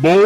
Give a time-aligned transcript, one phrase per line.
[0.00, 0.22] Boa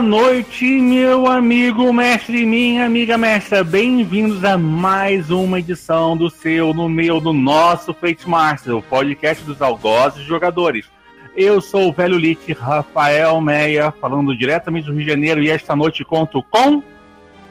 [0.00, 3.62] noite, meu amigo mestre e minha amiga mestra.
[3.62, 9.44] Bem-vindos a mais uma edição do seu, no meu, do nosso Fate Master, o podcast
[9.44, 10.86] dos algozes jogadores.
[11.36, 15.76] Eu sou o velho Lit Rafael Meia, falando diretamente do Rio de Janeiro, e esta
[15.76, 16.82] noite conto com.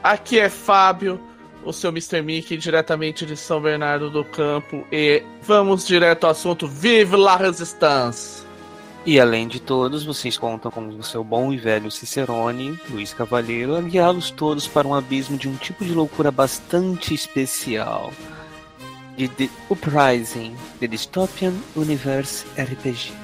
[0.02, 1.18] Aqui é Fábio,
[1.64, 2.20] o seu Mr.
[2.20, 8.47] Mickey, diretamente de São Bernardo do Campo, e vamos direto ao assunto: Vive la Resistance!
[9.08, 13.74] E além de todos, vocês contam com o seu bom e velho Cicerone, Luiz Cavalheiro,
[13.74, 18.12] a guiá-los todos para um abismo de um tipo de loucura bastante especial.
[19.16, 23.14] De The Uprising, The Dystopian Universe RPG.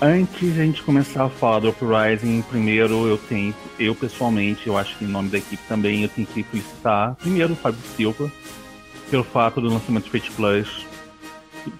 [0.00, 4.78] Antes de a gente começar a falar do Uprising, primeiro eu tenho, eu pessoalmente, eu
[4.78, 8.32] acho que em nome da equipe também, eu tenho que felicitar primeiro o Fábio Silva
[9.10, 10.86] pelo fato do lançamento do Fate Plus,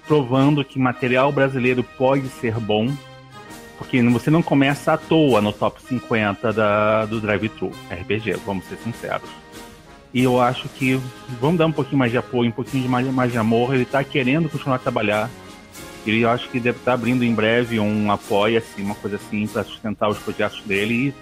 [0.07, 2.95] provando que material brasileiro pode ser bom,
[3.81, 8.77] porque você não começa à toa no top 50 da, do Drive-Thru RPG, vamos ser
[8.77, 9.31] sinceros.
[10.13, 11.01] E eu acho que
[11.41, 13.73] vamos dar um pouquinho mais de apoio, um pouquinho de mais, mais de amor.
[13.73, 15.31] Ele está querendo continuar a trabalhar.
[16.07, 19.65] Ele acho que deve estar tá abrindo em breve um apoia-se, uma coisa assim, para
[19.65, 21.15] sustentar os projetos dele.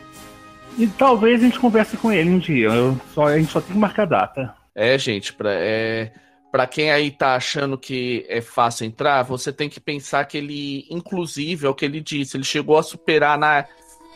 [0.76, 2.70] E, e, talvez a gente converse com ele um dia.
[2.70, 4.52] Eu só, a gente só tem que marcar data.
[4.74, 6.10] É, gente, pra, é,
[6.50, 10.86] para quem aí tá achando que é fácil entrar, você tem que pensar que ele,
[10.90, 13.66] inclusive, é o que ele disse, ele chegou a superar na,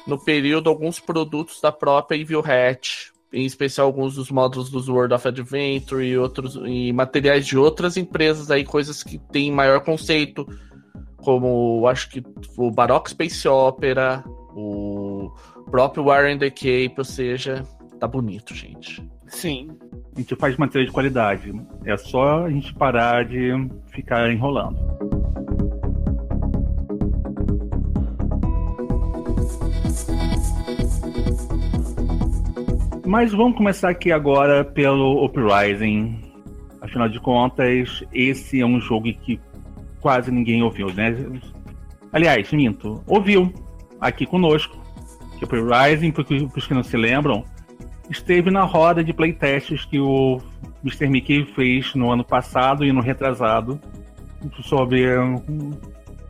[0.06, 5.14] no período alguns produtos da própria Evil Hat, em especial alguns dos módulos dos World
[5.14, 10.47] of Adventure e outros e materiais de outras empresas aí, coisas que têm maior conceito,
[11.16, 12.22] como acho que
[12.56, 15.33] o Baroque Space Opera, o
[15.70, 17.62] próprio Warren the Cape, ou seja,
[18.00, 19.06] tá bonito, gente.
[19.28, 19.69] Sim
[20.15, 21.53] a gente faz material de qualidade.
[21.85, 23.53] É só a gente parar de
[23.91, 24.79] ficar enrolando.
[33.06, 36.19] Mas vamos começar aqui agora pelo Uprising.
[36.81, 39.41] Afinal de contas, esse é um jogo que
[40.01, 41.15] quase ninguém ouviu, né?
[42.12, 43.53] Aliás, minto, ouviu
[44.01, 44.77] aqui conosco.
[45.39, 46.25] Que Uprising, para
[46.56, 47.45] os que não se lembram,
[48.11, 50.41] esteve na roda de playtests que o
[50.85, 51.09] Mr.
[51.09, 53.81] Mickey fez no ano passado e no retrasado
[54.63, 55.07] sobre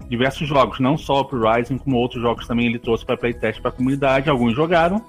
[0.09, 3.71] diversos jogos, não só o Rising, como outros jogos também ele trouxe para playtest para
[3.71, 4.29] a comunidade.
[4.29, 5.03] Alguns jogaram,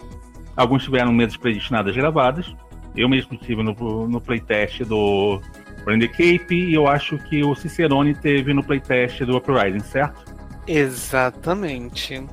[0.56, 2.56] alguns tiveram mesas predestinadas gravadas.
[2.95, 5.41] Eu mesmo estive no, no playtest do
[5.84, 10.34] Brand Cape e eu acho que o Cicerone teve no playtest do Uprising, certo?
[10.66, 12.24] Exatamente.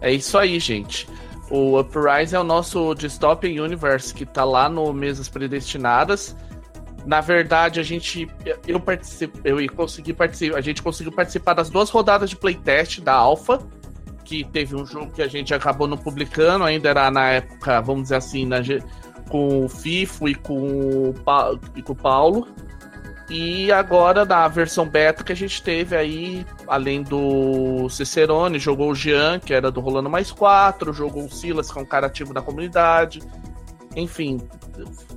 [0.00, 1.08] É isso aí, gente.
[1.50, 6.36] O Uprise é o nosso Dystopian Universe que tá lá no Mesas Predestinadas.
[7.04, 8.28] Na verdade, a gente.
[8.66, 10.58] Eu participo, eu consegui participar.
[10.58, 13.60] A gente conseguiu participar das duas rodadas de playtest da Alpha.
[14.24, 18.04] Que teve um jogo que a gente acabou não publicando, ainda era na época, vamos
[18.04, 18.56] dizer assim, na,
[19.28, 21.14] com o FIFO e com o,
[21.76, 22.48] e com o Paulo.
[23.28, 28.94] E agora, na versão beta que a gente teve aí, além do Cicerone, jogou o
[28.94, 32.32] Jean, que era do Rolando Mais 4, jogou o Silas, que é um cara ativo
[32.32, 33.20] da comunidade.
[33.96, 34.40] Enfim,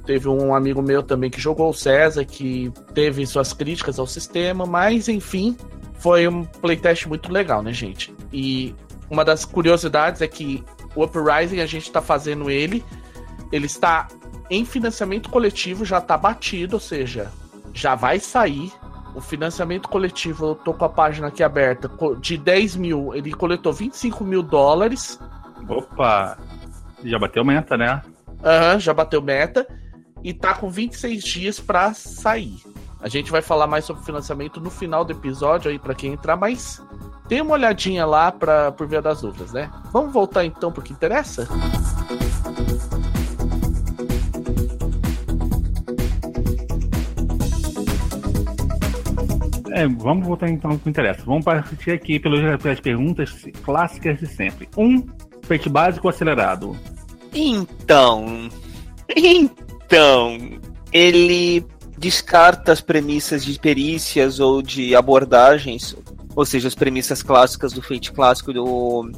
[0.05, 4.65] teve um amigo meu também que jogou o César, que teve suas críticas ao sistema,
[4.65, 5.55] mas enfim,
[5.95, 8.11] foi um playtest muito legal, né, gente?
[8.33, 8.73] E
[9.09, 10.63] uma das curiosidades é que
[10.95, 12.83] o Uprising a gente está fazendo ele,
[13.51, 14.07] ele está
[14.49, 17.31] em financiamento coletivo, já está batido, ou seja,
[17.73, 18.71] já vai sair.
[19.15, 21.89] O financiamento coletivo, eu tô com a página aqui aberta,
[22.21, 25.19] de 10 mil, ele coletou 25 mil dólares.
[25.67, 26.37] Opa!
[27.03, 28.01] Já bateu meta, né?
[28.43, 29.67] Aham, uhum, já bateu meta.
[30.23, 32.61] E tá com 26 dias para sair.
[33.01, 36.35] A gente vai falar mais sobre financiamento no final do episódio aí para quem entrar,
[36.35, 36.81] mas
[37.27, 39.71] tem uma olhadinha lá para por via das dúvidas, né?
[39.93, 41.47] Vamos voltar então pro que interessa?
[41.49, 42.28] Música
[49.73, 51.23] É, vamos voltar então ao que interessa.
[51.25, 54.67] Vamos partir aqui pelas perguntas clássicas de sempre.
[54.77, 55.05] Um,
[55.43, 56.77] feito básico acelerado.
[57.33, 58.49] Então.
[59.15, 60.37] Então.
[60.91, 61.65] Ele
[61.97, 65.95] descarta as premissas de perícias ou de abordagens,
[66.35, 69.11] ou seja, as premissas clássicas do feito clássico do,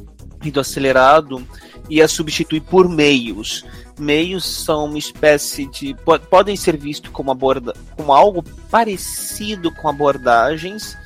[0.51, 1.45] do acelerado,
[1.89, 3.63] e as substitui por meios
[3.99, 5.95] meios são uma espécie de.
[6.29, 10.97] podem ser vistos como, aborda, como algo parecido com abordagens,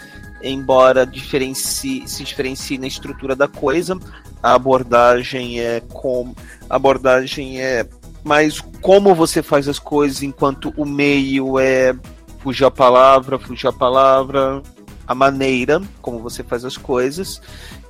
[0.41, 3.97] embora diferencie, se diferencie na estrutura da coisa.
[4.41, 6.33] A abordagem é com.
[6.69, 7.87] A abordagem é
[8.23, 11.95] mais como você faz as coisas, enquanto o meio é
[12.39, 14.61] fugir a palavra, fugir a palavra.
[15.07, 17.39] a maneira como você faz as coisas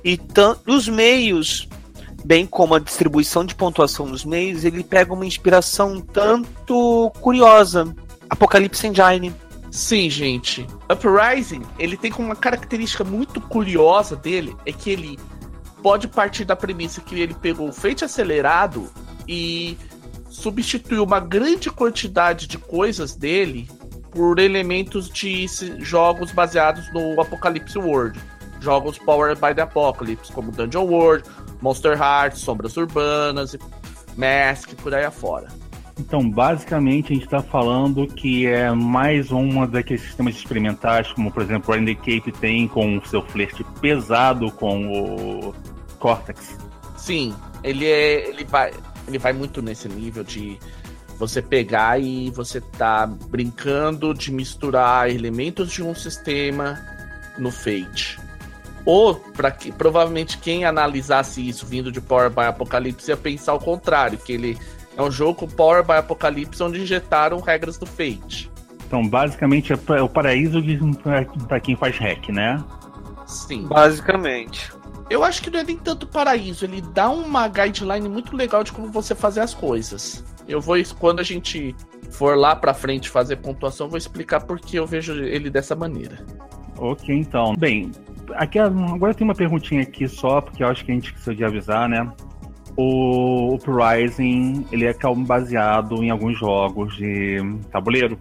[0.06, 0.20] e
[0.66, 1.68] os meios,
[2.26, 7.94] bem como a distribuição de pontuação nos meios, ele pega uma inspiração um tanto curiosa.
[8.28, 9.32] Apocalipse Engine.
[9.70, 10.66] Sim, gente.
[10.92, 15.16] Uprising, ele tem uma característica muito curiosa dele, é que ele
[15.80, 18.90] pode partir da premissa que ele pegou o Fate acelerado
[19.28, 19.78] e
[20.28, 23.68] substituiu uma grande quantidade de coisas dele
[24.10, 25.46] por elementos de
[25.78, 28.18] jogos baseados no Apocalypse World.
[28.60, 31.28] Jogos Powered by the Apocalypse, como Dungeon World,
[31.60, 33.56] Monster Hearts, Sombras Urbanas,
[34.16, 35.48] Mask, por aí afora.
[35.98, 41.42] Então, basicamente, a gente está falando que é mais uma daqueles sistemas experimentais, como, por
[41.42, 45.54] exemplo, o Cape tem com o seu flerte pesado com o
[45.98, 46.58] Cortex.
[46.98, 48.74] Sim, ele, é, ele, vai,
[49.08, 50.58] ele vai muito nesse nível de
[51.18, 56.78] você pegar e você tá brincando de misturar elementos de um sistema
[57.38, 58.18] no Fate.
[58.86, 63.58] Ou, para que provavelmente quem analisasse isso vindo de Power by Apocalypse ia pensar o
[63.58, 64.56] contrário, que ele
[64.96, 68.48] é um jogo Power by Apocalypse onde injetaram regras do Fate.
[68.86, 70.62] Então, basicamente é o paraíso
[71.48, 72.64] para quem faz hack, né?
[73.26, 73.66] Sim.
[73.66, 74.72] Basicamente.
[75.10, 78.72] Eu acho que não é nem tanto paraíso, ele dá uma guideline muito legal de
[78.72, 80.24] como você fazer as coisas.
[80.46, 81.74] Eu vou, quando a gente
[82.10, 86.24] for lá pra frente fazer pontuação, vou explicar por que eu vejo ele dessa maneira.
[86.78, 87.54] Ok, então.
[87.56, 87.90] Bem,
[88.34, 91.44] aqui agora tem uma perguntinha aqui só, porque eu acho que a gente precisa de
[91.44, 92.10] avisar, né?
[92.76, 94.94] O Uprising, ele é
[95.26, 97.38] baseado em alguns jogos de
[97.70, 98.18] tabuleiro,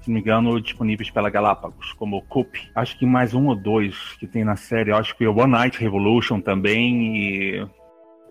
[0.00, 2.58] se não me engano, disponíveis pela Galápagos, como o Coop.
[2.74, 4.90] Acho que mais um ou dois que tem na série.
[4.90, 7.66] Acho que o One Night Revolution também e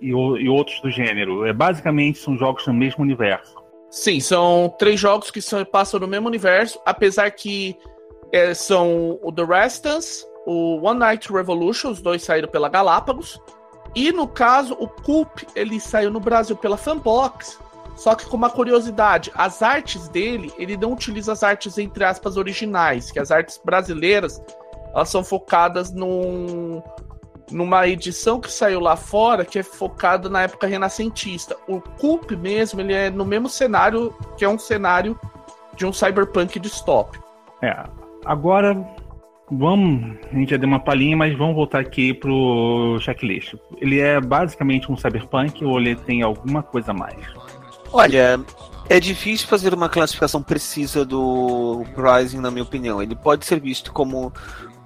[0.01, 1.45] e, e outros do gênero.
[1.45, 3.55] É, basicamente são jogos no mesmo universo.
[3.89, 7.75] Sim, são três jogos que são, passam no mesmo universo, apesar que
[8.31, 13.39] é, são o The Restance, o One Night Revolution, os dois saíram pela Galápagos.
[13.93, 17.59] E no caso, o Coop, ele saiu no Brasil pela Fanbox.
[17.95, 22.35] Só que com uma curiosidade, as artes dele, ele não utiliza as artes entre aspas
[22.35, 24.41] originais, que as artes brasileiras,
[24.91, 26.81] elas são focadas num
[27.51, 31.57] numa edição que saiu lá fora, que é focada na época renascentista.
[31.67, 35.19] O Coop mesmo, ele é no mesmo cenário, que é um cenário
[35.75, 37.23] de um cyberpunk distópico.
[37.61, 37.83] É,
[38.23, 38.75] agora
[39.51, 43.55] vamos, a gente já deu uma palhinha, mas vamos voltar aqui pro checklist.
[43.77, 47.17] Ele é basicamente um cyberpunk ou ele tem alguma coisa a mais?
[47.91, 48.39] Olha,
[48.87, 53.01] é difícil fazer uma classificação precisa do Rising, na minha opinião.
[53.01, 54.31] Ele pode ser visto como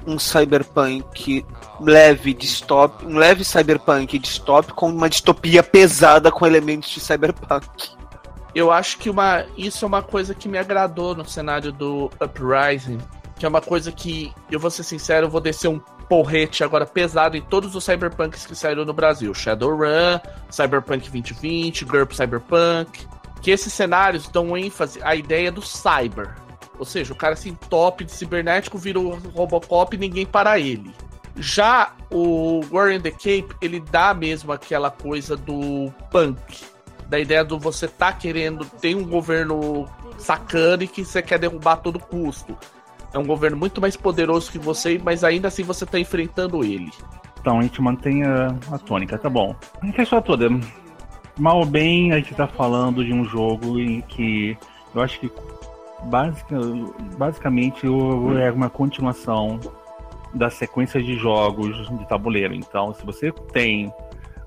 [0.06, 1.46] um cyberpunk
[1.80, 7.68] leve distópico, um leve cyberpunk distópico com uma distopia pesada com elementos de cyberpunk.
[8.54, 13.00] Eu acho que uma, isso é uma coisa que me agradou no cenário do Uprising,
[13.44, 16.86] que é uma coisa que, eu vou ser sincero, eu vou descer um porrete agora
[16.86, 19.34] pesado em todos os cyberpunks que saíram no Brasil.
[19.34, 20.18] Shadowrun,
[20.50, 23.06] Cyberpunk 2020, GURP Cyberpunk,
[23.42, 26.34] que esses cenários dão ênfase à ideia do cyber,
[26.80, 30.96] ou seja, o cara assim, top de cibernético vira o Robocop e ninguém para ele.
[31.36, 36.64] Já o War in the Cape, ele dá mesmo aquela coisa do punk.
[37.10, 39.86] Da ideia do você tá querendo ter um governo
[40.18, 42.58] sacana e que você quer derrubar a todo custo.
[43.14, 46.92] É um governo muito mais poderoso que você, mas ainda assim você tá enfrentando ele.
[47.40, 49.56] Então a gente mantém a, a tônica, tá bom.
[49.82, 50.50] A questão toda.
[51.38, 54.58] Mal ou bem, a gente tá falando de um jogo em que
[54.94, 55.32] eu acho que
[56.06, 56.58] Basica,
[57.18, 59.60] basicamente é uma continuação
[60.34, 62.54] da sequência de jogos de tabuleiro.
[62.54, 63.92] Então, se você tem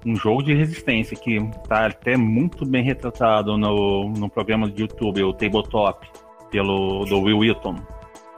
[0.05, 5.23] um jogo de resistência que está até muito bem retratado no, no programa do YouTube,
[5.23, 6.07] o Tabletop,
[6.51, 7.77] pelo do Will Wheaton,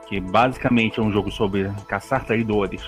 [0.09, 2.81] que basicamente é um jogo sobre caçar traidores.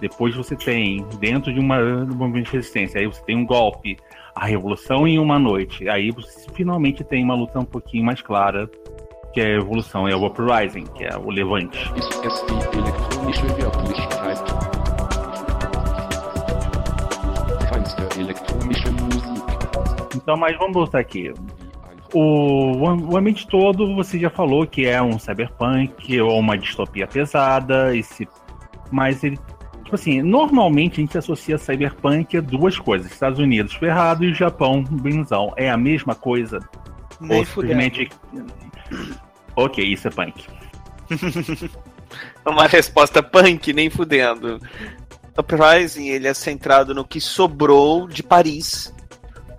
[0.00, 3.96] Depois você tem, dentro de uma, de uma resistência, aí você tem um golpe,
[4.34, 5.88] a revolução em uma noite.
[5.88, 8.68] Aí você finalmente tem uma luta um pouquinho mais clara
[9.32, 11.90] que é a evolução, é o Uprising, que é o levante.
[20.14, 21.32] Então, mas vamos voltar aqui.
[22.12, 27.96] O, o ambiente todo, você já falou que é um cyberpunk ou uma distopia pesada,
[27.96, 28.28] esse,
[28.90, 29.38] mas ele
[29.92, 34.82] tipo assim, normalmente a gente associa cyberpunk a duas coisas: Estados Unidos ferrado e Japão
[34.82, 35.52] benzão.
[35.56, 36.60] É a mesma coisa?
[37.20, 38.10] Nem ou simplesmente
[39.54, 40.46] Ok, isso é punk.
[42.44, 44.58] Uma resposta punk, nem fudendo.
[45.38, 48.94] Uprising ele é centrado no que sobrou de Paris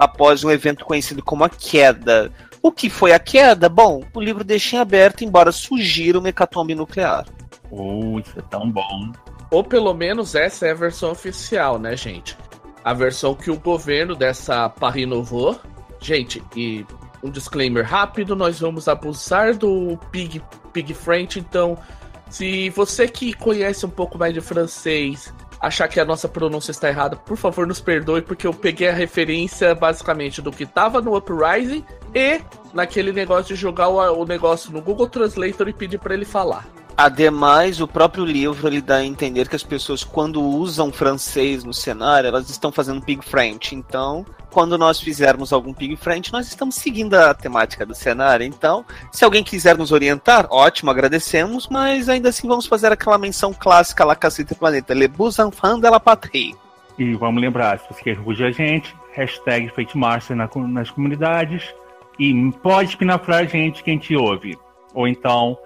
[0.04, 2.32] após um evento conhecido como a Queda.
[2.64, 3.68] O que foi a queda?
[3.68, 7.26] Bom, o livro deixa em aberto, embora sugira uma hecatombe nuclear.
[7.70, 9.12] Oh, isso é tão bom.
[9.52, 12.38] Ou pelo menos essa é a versão oficial, né, gente?
[12.82, 15.60] A versão que o governo dessa Paris Nouveau.
[16.00, 16.86] Gente, e
[17.22, 20.42] um disclaimer rápido: nós vamos abusar do Pig,
[20.72, 21.78] Pig French, então.
[22.30, 25.34] Se você que conhece um pouco mais de francês
[25.64, 28.94] achar que a nossa pronúncia está errada, por favor, nos perdoe, porque eu peguei a
[28.94, 32.42] referência basicamente do que estava no Uprising e
[32.74, 36.68] naquele negócio de jogar o, o negócio no Google Translator e pedir para ele falar.
[36.98, 41.74] Ademais, o próprio livro ele dá a entender que as pessoas, quando usam francês no
[41.74, 43.74] cenário, elas estão fazendo pig French.
[43.74, 48.46] Então, quando nós fizermos algum pig French, nós estamos seguindo a temática do cenário.
[48.46, 53.52] Então, se alguém quiser nos orientar, ótimo, agradecemos, mas ainda assim vamos fazer aquela menção
[53.52, 56.56] clássica lá Cacete Planeta, Le Bus Enfants de la Patrie.
[57.00, 61.74] E vamos lembrar, se você quer fugir a gente, hashtag FateMaster na, nas comunidades
[62.20, 64.56] e pode espinafrar a gente que a gente ouve.
[64.94, 65.58] Ou então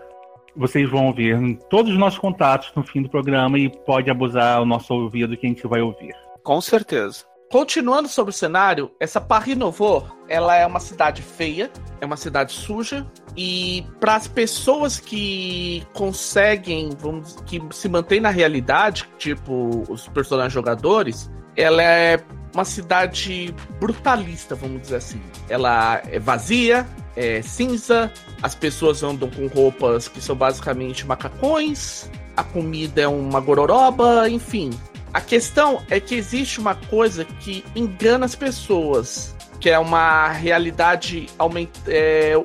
[0.56, 1.38] vocês vão ouvir
[1.70, 5.46] todos os nossos contatos no fim do programa e pode abusar o nosso ouvido que
[5.46, 6.16] a gente vai ouvir.
[6.42, 7.26] Com certeza.
[7.50, 12.52] Continuando sobre o cenário, essa Paris Nouveau, ela é uma cidade feia, é uma cidade
[12.52, 20.10] suja e para as pessoas que conseguem, vamos, que se mantêm na realidade, tipo os
[20.10, 22.20] personagens jogadores, ela é
[22.54, 25.22] uma cidade brutalista, vamos dizer assim.
[25.48, 26.86] Ela é vazia,
[27.16, 28.12] é cinza,
[28.42, 34.70] as pessoas andam com roupas que são basicamente macacões, a comida é uma gororoba, enfim.
[35.18, 41.26] A questão é que existe uma coisa que engana as pessoas, que é uma realidade
[41.40, 42.44] aumenta, é, o,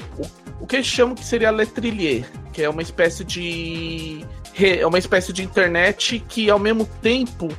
[0.59, 4.25] o que eles chamam que seria letrillier, que é uma espécie de
[4.59, 7.51] é uma espécie de internet que ao mesmo tempo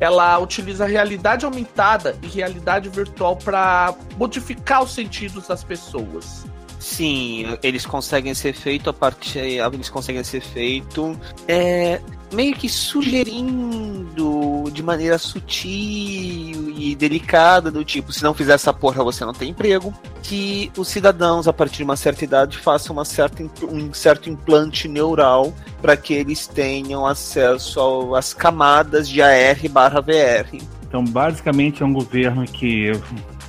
[0.00, 6.46] ela utiliza realidade aumentada e realidade virtual para modificar os sentidos das pessoas.
[6.84, 9.38] Sim, eles conseguem ser feito a partir.
[9.38, 11.98] Eles conseguem ser feito é,
[12.30, 19.02] meio que sugerindo de maneira sutil e delicada, do tipo, se não fizer essa porra,
[19.02, 19.94] você não tem emprego.
[20.22, 24.86] Que os cidadãos, a partir de uma certa idade, façam uma certa, um certo implante
[24.86, 30.62] neural para que eles tenham acesso às camadas de AR barra VR.
[30.86, 32.92] Então, basicamente, é um governo que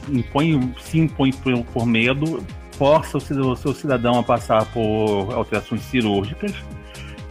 [0.08, 1.34] impõe, se impõe
[1.74, 2.42] por medo,
[2.78, 6.54] força o seu cidadão a passar por alterações cirúrgicas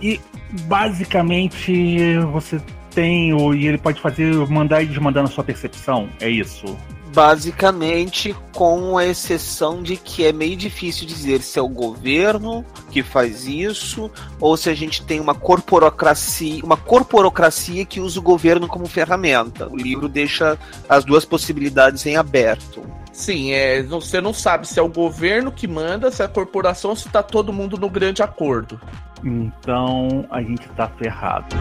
[0.01, 0.21] e
[0.63, 2.61] basicamente você
[2.91, 6.77] tem e ele pode fazer mandar e desmandar na sua percepção, é isso.
[7.15, 13.05] Basicamente, com a exceção de que é meio difícil dizer se é o governo que
[13.05, 18.67] faz isso ou se a gente tem uma corporocracia, uma corporocracia que usa o governo
[18.67, 19.69] como ferramenta.
[19.69, 22.83] O livro deixa as duas possibilidades em aberto.
[23.13, 26.91] Sim, é, você não sabe se é o governo que manda, se é a corporação
[26.91, 28.81] ou se está todo mundo no grande acordo.
[29.23, 31.55] Então a gente tá ferrado.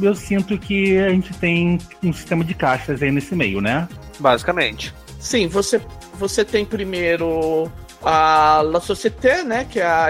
[0.00, 3.88] Eu sinto que a gente tem um sistema de caixas aí nesse meio, né?
[4.18, 4.94] Basicamente.
[5.18, 5.80] Sim, você,
[6.14, 7.70] você tem primeiro
[8.02, 9.64] a La Société, né?
[9.64, 10.08] Que é a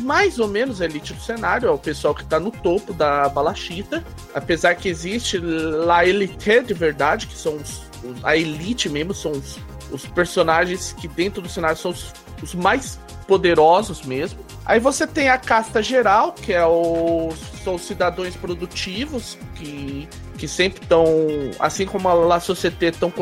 [0.00, 3.28] mais ou menos a elite do cenário, é o pessoal que está no topo da
[3.28, 4.04] balachita.
[4.34, 7.82] Apesar que existe La Elite de verdade, que são os,
[8.22, 9.58] a elite mesmo, são os,
[9.90, 12.12] os, personagens que dentro do cenário são os,
[12.42, 14.40] os mais poderosos mesmo.
[14.66, 17.30] Aí você tem a casta geral, que é o,
[17.62, 21.04] são os cidadãos produtivos, que, que sempre estão,
[21.58, 23.12] assim como a La Société, estão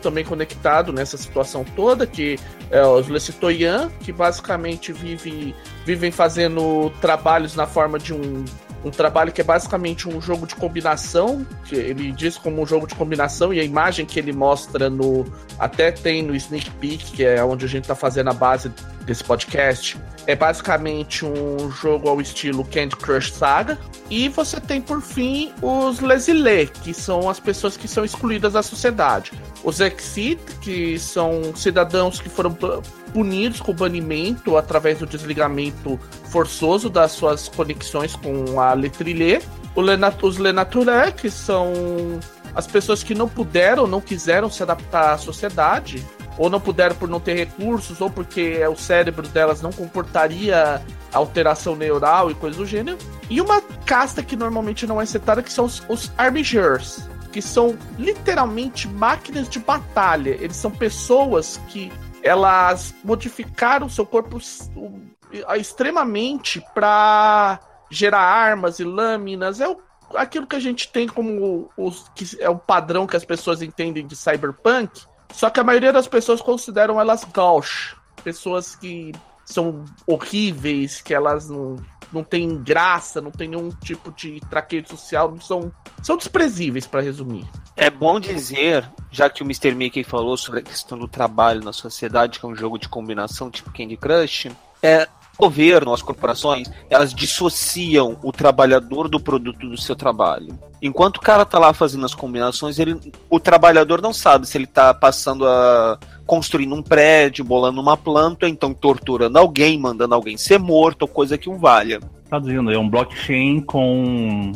[0.00, 2.38] também conectados nessa situação toda, que
[2.70, 8.44] é os Lecitoyan, que basicamente vive, vivem fazendo trabalhos na forma de um
[8.84, 12.86] um trabalho que é basicamente um jogo de combinação, que ele diz como um jogo
[12.86, 15.26] de combinação, e a imagem que ele mostra no.
[15.58, 18.72] Até tem no Sneak Peek, que é onde a gente está fazendo a base
[19.04, 23.78] desse podcast, é basicamente um jogo ao estilo Candy Crush Saga.
[24.08, 28.62] E você tem, por fim, os Lesile, que são as pessoas que são excluídas da
[28.62, 29.32] sociedade.
[29.62, 32.56] Os Exit, que são cidadãos que foram
[33.12, 35.98] punidos com banimento através do desligamento
[36.30, 39.40] forçoso das suas conexões com a Letrilê.
[40.22, 41.72] Os Lenaturé, que são
[42.54, 46.04] as pessoas que não puderam, não quiseram se adaptar à sociedade,
[46.36, 50.82] ou não puderam por não ter recursos, ou porque o cérebro delas não comportaria
[51.12, 52.98] alteração neural e coisa do gênero.
[53.28, 57.76] E uma casta que normalmente não é setada, que são os, os Armigers, que são
[57.98, 60.30] literalmente máquinas de batalha.
[60.40, 64.38] Eles são pessoas que elas modificaram seu corpo
[65.56, 67.60] extremamente para
[67.90, 69.60] gerar armas e lâminas.
[69.60, 69.76] É o,
[70.14, 74.06] aquilo que a gente tem como os, que é o padrão que as pessoas entendem
[74.06, 75.02] de cyberpunk.
[75.32, 79.12] Só que a maioria das pessoas consideram elas gauche, pessoas que
[79.44, 81.76] são horríveis, que elas não,
[82.12, 85.72] não têm graça, não tem nenhum tipo de traqueio social, não são,
[86.02, 87.46] são desprezíveis, para resumir.
[87.76, 89.74] É bom dizer, já que o Mr.
[89.74, 93.50] Mickey falou sobre a questão do trabalho na sociedade, que é um jogo de combinação
[93.50, 94.50] tipo Candy Crush,
[94.82, 95.08] é,
[95.40, 100.56] governo, as corporações, elas dissociam o trabalhador do produto do seu trabalho.
[100.82, 104.66] Enquanto o cara tá lá fazendo as combinações, ele, o trabalhador não sabe se ele
[104.66, 110.60] tá passando a construindo um prédio, bolando uma planta, então torturando alguém, mandando alguém ser
[110.60, 111.98] morto, coisa que o valha.
[112.28, 114.52] Tá dizendo, é um blockchain com,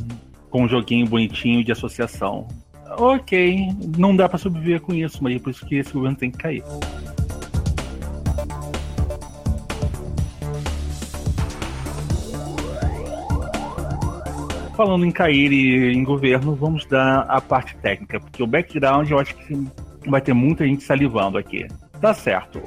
[0.49, 2.47] com um joguinho bonitinho de associação.
[2.97, 6.31] Ok, não dá para sobreviver com isso, mas é por isso que esse governo tem
[6.31, 6.63] que cair.
[14.77, 19.35] Falando em cair em governo, vamos dar a parte técnica, porque o background eu acho
[19.37, 19.67] que
[20.07, 21.67] vai ter muita gente salivando aqui.
[22.01, 22.61] Tá certo.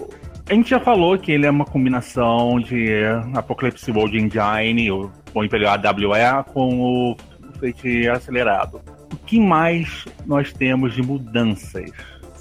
[0.50, 3.04] A gente já falou que ele é uma combinação de
[3.36, 7.18] Apocalypse World Engine, ou, ou pelo AWE, com o
[7.60, 8.82] Fate acelerado.
[9.12, 11.92] O que mais nós temos de mudanças?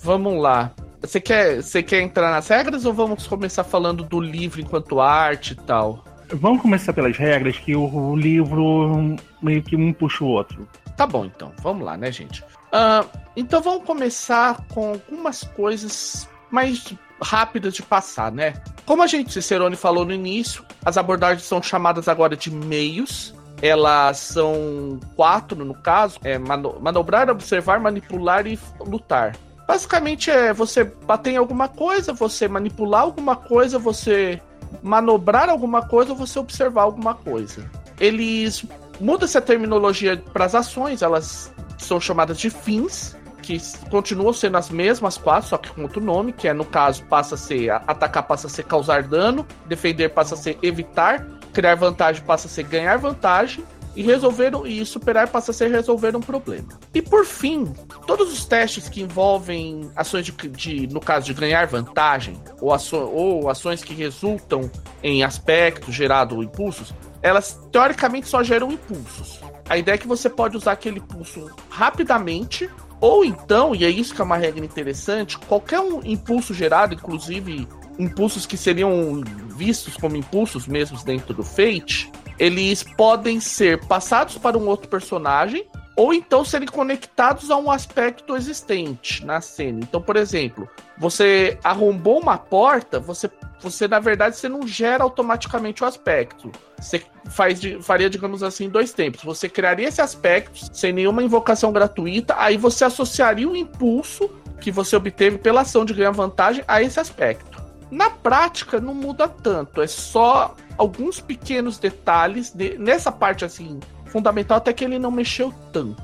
[0.04, 0.72] Vamos lá.
[1.00, 5.52] Você quer, você quer entrar nas regras ou vamos começar falando do livro enquanto arte
[5.52, 6.04] e tal?
[6.28, 10.68] Vamos começar pelas regras, que o, livro meio que um puxa o outro.
[10.96, 11.52] Tá bom, então.
[11.62, 12.42] Vamos lá, né, gente?
[12.42, 18.54] Uh, então vamos começar com algumas coisas mais rápidas de passar, né?
[18.84, 23.34] Como a gente, Cicerone, falou no início, as abordagens são chamadas agora de meios.
[23.62, 29.36] Elas são quatro, no caso: é mano manobrar, observar, manipular e lutar.
[29.66, 34.40] Basicamente é você bater em alguma coisa, você manipular alguma coisa, você
[34.82, 37.68] manobrar alguma coisa ou você observar alguma coisa.
[37.98, 38.64] Eles
[39.00, 44.70] mudam essa terminologia para as ações, elas são chamadas de fins, que continuam sendo as
[44.70, 48.24] mesmas quatro, só que com outro nome, que é no caso passa a ser atacar
[48.24, 52.64] passa a ser causar dano, defender passa a ser evitar, criar vantagem passa a ser
[52.64, 53.64] ganhar vantagem
[53.96, 56.68] e resolver e superar passa a ser resolver um problema.
[56.94, 57.72] E por fim,
[58.06, 62.96] todos os testes que envolvem ações de, de no caso de ganhar vantagem ou, aço,
[62.96, 64.70] ou ações que resultam
[65.02, 69.40] em aspectos gerado impulsos, elas teoricamente só geram impulsos.
[69.68, 74.14] A ideia é que você pode usar aquele impulso rapidamente ou então, e é isso
[74.14, 79.22] que é uma regra interessante, qualquer um impulso gerado, inclusive impulsos que seriam
[79.56, 85.66] vistos como impulsos mesmos dentro do Fate, eles podem ser passados para um outro personagem
[85.96, 89.80] ou então serem conectados a um aspecto existente na cena.
[89.82, 90.68] Então, por exemplo,
[90.98, 96.52] você arrombou uma porta, você, você na verdade você não gera automaticamente o aspecto.
[96.78, 99.22] Você faz, faria, digamos assim, dois tempos.
[99.22, 104.96] Você criaria esse aspecto sem nenhuma invocação gratuita, aí você associaria o impulso que você
[104.96, 107.64] obteve pela ação de ganhar vantagem a esse aspecto.
[107.90, 114.58] Na prática, não muda tanto, é só alguns pequenos detalhes de, nessa parte assim fundamental
[114.58, 116.02] até que ele não mexeu tanto.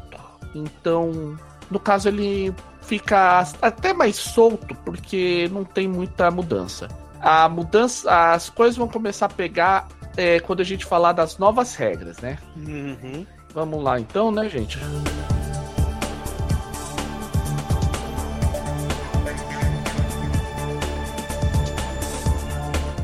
[0.54, 1.38] Então,
[1.70, 6.88] no caso ele fica até mais solto porque não tem muita mudança.
[7.20, 11.74] A mudança, as coisas vão começar a pegar é, quando a gente falar das novas
[11.74, 12.36] regras, né?
[12.56, 13.24] Uhum.
[13.54, 14.78] Vamos lá então, né, gente?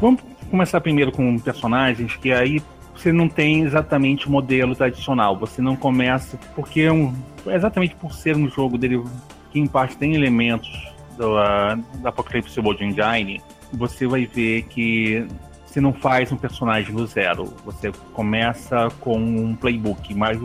[0.01, 2.63] Vamos começar primeiro com personagens que aí
[2.95, 5.37] você não tem exatamente o modelo tradicional.
[5.39, 7.15] Você não começa porque é um,
[7.47, 9.05] exatamente por ser um jogo dele
[9.53, 10.69] que em parte tem elementos
[11.17, 13.41] do, uh, da Apocalypse World Engine,
[13.73, 15.27] você vai ver que
[15.65, 17.45] você não faz um personagem do zero.
[17.65, 20.39] Você começa com um playbook, mas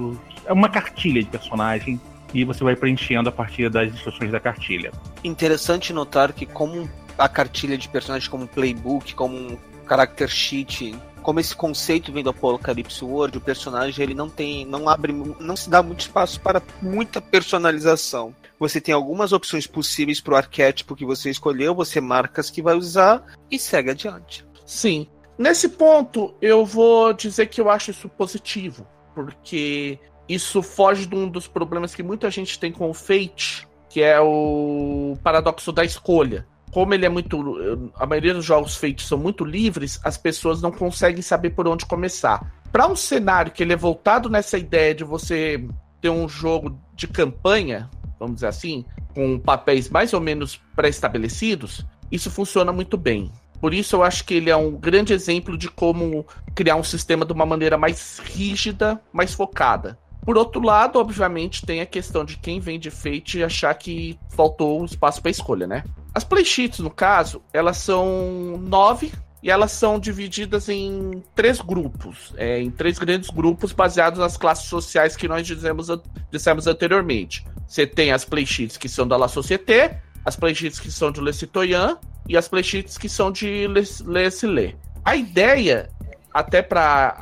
[0.46, 2.00] é uma cartilha de personagem
[2.34, 4.92] e você vai preenchendo a partir das instruções da cartilha.
[5.24, 10.96] Interessante notar que como a cartilha de personagem como um playbook, como um character sheet
[11.24, 15.56] como esse conceito vem do Apocalipse World, o personagem ele não tem, não abre, não
[15.56, 18.36] se dá muito espaço para muita personalização.
[18.60, 22.62] Você tem algumas opções possíveis para o arquétipo que você escolheu, você marca as que
[22.62, 24.46] vai usar e segue adiante.
[24.66, 25.08] Sim.
[25.38, 31.28] Nesse ponto, eu vou dizer que eu acho isso positivo, porque isso foge de um
[31.28, 36.46] dos problemas que muita gente tem com o Fate, que é o paradoxo da escolha
[36.74, 37.92] como ele é muito.
[37.96, 41.86] A maioria dos jogos feitos são muito livres, as pessoas não conseguem saber por onde
[41.86, 42.52] começar.
[42.72, 45.66] Para um cenário que ele é voltado nessa ideia de você
[46.02, 48.84] ter um jogo de campanha, vamos dizer assim,
[49.14, 53.32] com papéis mais ou menos pré-estabelecidos, isso funciona muito bem.
[53.62, 57.24] Por isso eu acho que ele é um grande exemplo de como criar um sistema
[57.24, 59.98] de uma maneira mais rígida, mais focada.
[60.26, 64.84] Por outro lado, obviamente, tem a questão de quem vem de Fate achar que faltou
[64.84, 65.84] espaço para escolha, né?
[66.14, 72.62] As playsheets, no caso, elas são nove e elas são divididas em três grupos, é,
[72.62, 75.88] em três grandes grupos baseados nas classes sociais que nós dizemos,
[76.32, 77.46] dissemos anteriormente.
[77.68, 81.34] Você tem as playsheets que são da La Société, as playsheets que são de Le
[81.34, 81.98] Citoyen
[82.30, 85.90] e as playsheets que são de Le, Le A ideia,
[86.32, 87.18] até para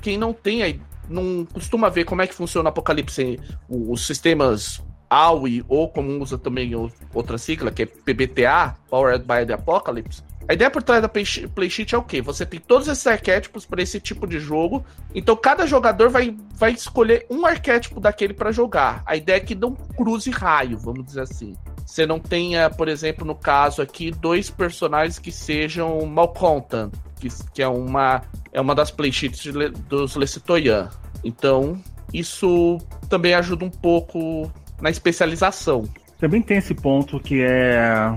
[0.00, 0.80] quem não tem,
[1.10, 6.36] não costuma ver como é que funciona o Apocalipse, os sistemas AUI ou como usa
[6.36, 6.72] também
[7.14, 11.92] outra sigla, que é PBTA, Powered by the Apocalypse, a ideia por trás da Playsheet
[11.92, 12.22] é o quê?
[12.22, 16.70] Você tem todos esses arquétipos para esse tipo de jogo, então cada jogador vai, vai
[16.70, 19.02] escolher um arquétipo daquele para jogar.
[19.04, 21.56] A ideia é que não cruze raio, vamos dizer assim.
[21.84, 27.60] Você não tenha, por exemplo, no caso aqui, dois personagens que sejam Malcontent, que, que
[27.60, 29.52] é, uma, é uma das playsheets
[29.88, 30.90] dos Lecitoyan.
[31.24, 31.82] Então,
[32.14, 35.84] isso também ajuda um pouco na especialização.
[36.18, 38.14] Também tem esse ponto que é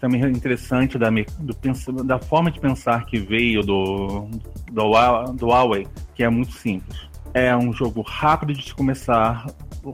[0.00, 4.28] também interessante da, do, da forma de pensar que veio do,
[4.70, 7.08] do, do Huawei, que é muito simples.
[7.32, 9.46] É um jogo rápido de começar,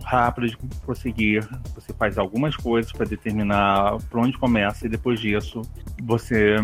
[0.04, 1.46] rápido de prosseguir.
[1.74, 5.62] Você faz algumas coisas para determinar por onde começa e depois disso
[6.02, 6.56] você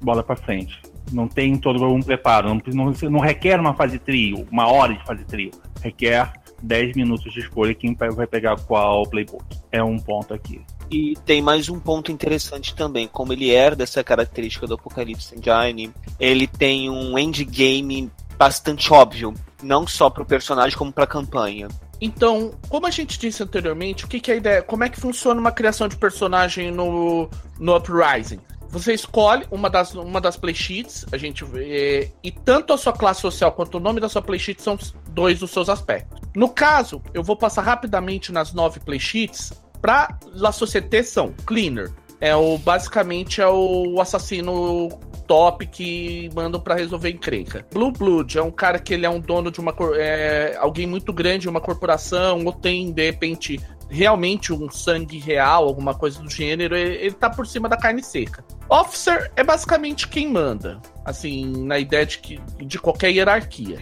[0.00, 0.80] bola para frente.
[1.12, 5.04] Não tem todo um preparo, não, não, não requer uma fase trio, uma hora de
[5.04, 5.50] fase trio.
[5.82, 9.44] Requer 10 minutos de escolha quem vai pegar qual playbook.
[9.70, 10.60] É um ponto aqui.
[10.90, 15.92] E tem mais um ponto interessante também, como ele herda essa característica do Apocalypse Engine,
[16.18, 21.68] ele tem um endgame bastante óbvio, não só para o personagem como para a campanha.
[22.00, 24.62] Então, como a gente disse anteriormente, o que, que é a ideia?
[24.62, 28.40] Como é que funciona uma criação de personagem no, no Uprising?
[28.70, 33.20] Você escolhe uma das, uma das playsheets, a gente vê, e tanto a sua classe
[33.20, 34.78] social quanto o nome da sua playsheet são
[35.10, 36.20] dois dos seus aspectos.
[36.34, 41.90] No caso, eu vou passar rapidamente nas nove playsheets Pra La Société são Cleaner.
[42.20, 44.88] É o basicamente é o assassino
[45.26, 47.64] top que mandam para resolver encrenca.
[47.72, 51.14] Blue Blood é um cara que ele é um dono de uma é, alguém muito
[51.14, 56.76] grande, uma corporação, ou tem de repente realmente um sangue real, alguma coisa do gênero,
[56.76, 58.44] ele, ele tá por cima da carne seca.
[58.68, 63.78] Officer é basicamente quem manda, assim, na ideia de, que, de qualquer hierarquia.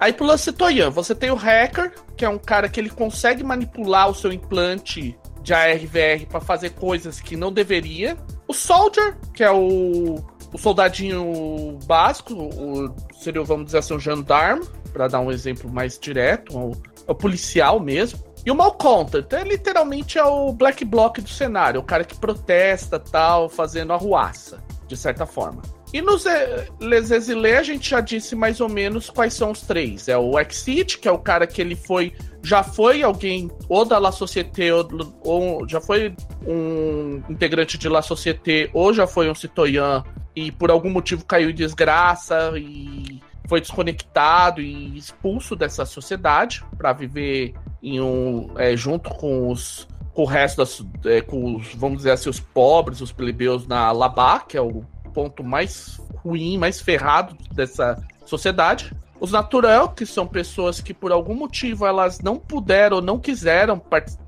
[0.00, 4.08] Aí pro Citoyen, você tem o hacker, que é um cara que ele consegue manipular
[4.08, 8.16] o seu implante de ARVR para fazer coisas que não deveria.
[8.48, 10.14] O Soldier, que é o,
[10.52, 15.98] o soldadinho básico, o, seria, vamos dizer assim, o gendarme, para dar um exemplo mais
[15.98, 16.72] direto, o,
[17.06, 18.18] o policial mesmo.
[18.44, 22.98] E o Malcontent, é, literalmente é o black block do cenário, o cara que protesta
[22.98, 25.60] tal, fazendo arruaça, de certa forma.
[25.92, 26.24] E nos
[26.80, 30.08] Les Exilés a gente já disse mais ou menos quais são os três.
[30.08, 33.98] É o Exit, que é o cara que ele foi já foi alguém ou da
[33.98, 34.88] La Société, ou,
[35.22, 36.14] ou, já foi
[36.46, 40.02] um integrante de La Société, ou já foi um citoyen
[40.34, 46.92] e por algum motivo caiu em desgraça e foi desconectado e expulso dessa sociedade para
[46.92, 51.98] viver em um é, junto com os com o resto das é, com os vamos
[51.98, 56.80] dizer assim os pobres os plebeus na Labá que é o ponto mais ruim mais
[56.80, 62.96] ferrado dessa sociedade os natural, que são pessoas que por algum motivo elas não puderam
[62.96, 63.80] ou não quiseram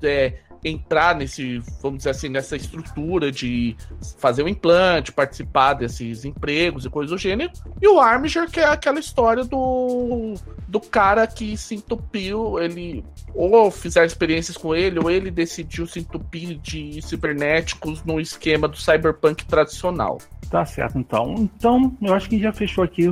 [0.03, 3.75] é, entrar nesse, vamos dizer assim, nessa estrutura de
[4.19, 7.51] fazer o um implante, participar desses empregos e coisas do gênero.
[7.81, 10.35] E o Armiger, que é aquela história do,
[10.67, 15.99] do cara que se entupiu, ele ou fizeram experiências com ele, ou ele decidiu se
[15.99, 20.19] entupir de cibernéticos no esquema do cyberpunk tradicional.
[20.49, 21.35] Tá certo, então.
[21.37, 23.09] Então, eu acho que já fechou aqui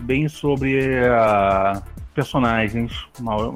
[0.00, 1.82] bem sobre uh,
[2.14, 3.54] personagens, mal.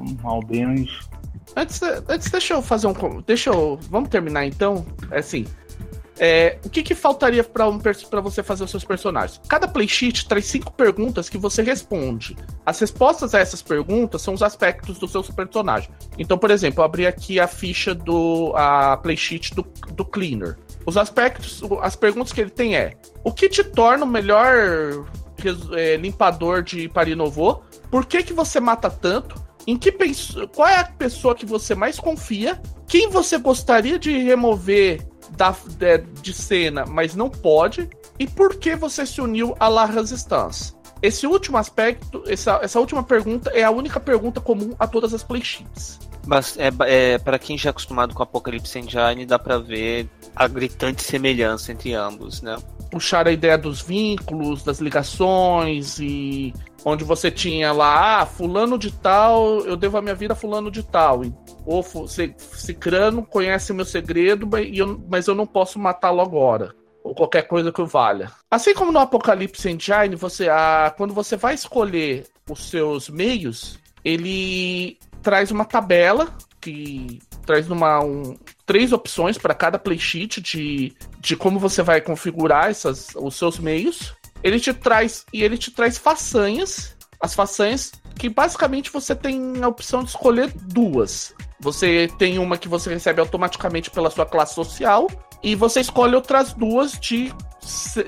[1.55, 3.21] Antes, antes, deixa eu fazer um.
[3.25, 3.79] Deixa eu.
[3.89, 4.85] Vamos terminar então?
[5.11, 5.45] É assim.
[6.19, 9.39] É, o que, que faltaria para um, você fazer os seus personagens?
[9.47, 12.35] Cada playsheet traz cinco perguntas que você responde.
[12.65, 15.89] As respostas a essas perguntas são os aspectos do seu personagem.
[16.17, 19.61] Então, por exemplo, eu abri aqui a ficha do a playsheet do,
[19.93, 20.57] do Cleaner.
[20.87, 25.05] Os aspectos, as perguntas que ele tem é: o que te torna o melhor
[25.73, 27.61] é, limpador de Parinovô?
[27.91, 29.45] Por que, que você mata tanto?
[29.67, 29.91] Em que
[30.55, 32.61] qual é a pessoa que você mais confia?
[32.87, 37.89] Quem você gostaria de remover da, de, de cena, mas não pode?
[38.17, 40.73] E por que você se uniu à La Resistance?
[41.01, 45.21] Esse último aspecto, essa, essa última pergunta é a única pergunta comum a todas as
[46.27, 46.57] playsheets.
[46.57, 51.03] é, é para quem já é acostumado com Apocalypse Engine, dá para ver a gritante
[51.03, 52.57] semelhança entre ambos, né?
[52.91, 56.53] Puxar a ideia dos vínculos, das ligações e
[56.85, 60.71] onde você tinha lá, ah, fulano de tal, eu devo a minha vida a fulano
[60.71, 61.21] de tal.
[61.65, 61.83] Ou
[62.37, 64.47] Cicrano conhece o meu segredo,
[65.09, 66.73] mas eu não posso matá-lo agora.
[67.03, 68.31] Ou qualquer coisa que valha.
[68.49, 74.97] Assim como no Apocalipse Engine, você, ah, quando você vai escolher os seus meios, ele
[75.21, 81.59] traz uma tabela que traz uma, um, três opções para cada playsheet de, de como
[81.59, 84.13] você vai configurar essas, os seus meios.
[84.43, 89.67] Ele te traz e ele te traz façanhas, as façanhas que basicamente você tem a
[89.67, 91.33] opção de escolher duas.
[91.59, 95.07] Você tem uma que você recebe automaticamente pela sua classe social
[95.41, 97.31] e você escolhe outras duas de,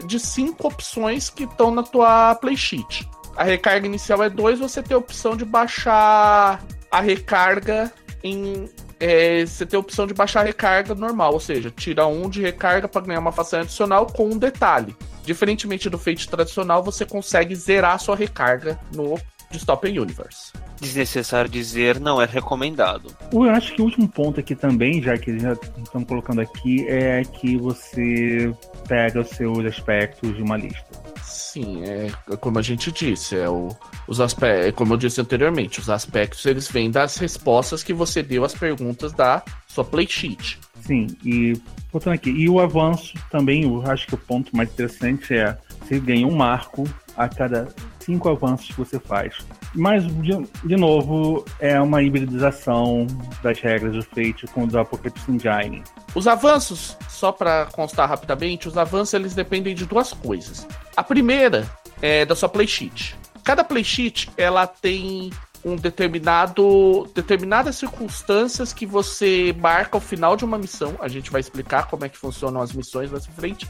[0.05, 3.09] de cinco opções que estão na tua playsheet.
[3.35, 7.91] A recarga inicial é 2, você tem a opção de baixar a recarga
[8.23, 8.69] em.
[8.99, 12.41] É, você tem a opção de baixar a recarga normal, ou seja, tira um de
[12.41, 14.93] recarga para ganhar uma façanha adicional com um detalhe.
[15.23, 19.17] Diferentemente do Fate tradicional, você consegue zerar a sua recarga no
[19.51, 20.51] Dystopian Universe.
[20.79, 23.15] Desnecessário dizer, não é recomendado.
[23.31, 26.85] Eu acho que o último ponto aqui também, já que eles já estão colocando aqui,
[26.87, 28.53] é que você
[28.87, 31.08] pega os seus aspectos de uma lista.
[31.29, 33.69] Sim, é como a gente disse, é o,
[34.07, 38.23] os aspectos, é como eu disse anteriormente, os aspectos eles vêm das respostas que você
[38.23, 40.59] deu às perguntas da sua playsheet.
[40.81, 41.53] Sim, e
[41.91, 45.99] voltando aqui, e o avanço também, eu acho que o ponto mais interessante é você
[45.99, 46.83] ganha um marco
[47.15, 47.67] a cada
[47.99, 49.35] cinco avanços que você faz.
[49.75, 53.05] Mas, de, de novo, é uma hibridização
[53.43, 55.83] das regras do Fate com o do Apocalypse Engine.
[56.15, 60.67] Os avanços, só para constar rapidamente, os avanços eles dependem de duas coisas.
[60.97, 61.69] A primeira
[62.01, 63.15] é da sua playsheet.
[63.43, 65.31] Cada playsheet ela tem
[65.63, 70.95] um determinado determinadas circunstâncias que você marca ao final de uma missão.
[70.99, 73.67] A gente vai explicar como é que funcionam as missões mais frente,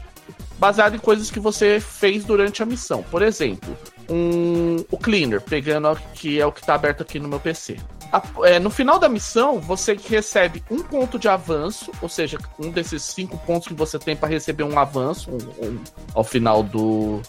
[0.58, 3.02] baseado em coisas que você fez durante a missão.
[3.02, 3.76] Por exemplo,
[4.10, 7.78] um, o cleaner, pegando que é o que está aberto aqui no meu PC.
[8.12, 12.70] A, é, no final da missão, você recebe um ponto de avanço, ou seja, um
[12.70, 15.78] desses cinco pontos que você tem para receber um avanço um, um,
[16.12, 17.22] ao final do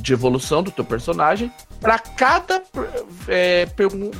[0.00, 1.52] de evolução do teu personagem.
[1.80, 2.62] Para cada
[3.26, 3.66] é,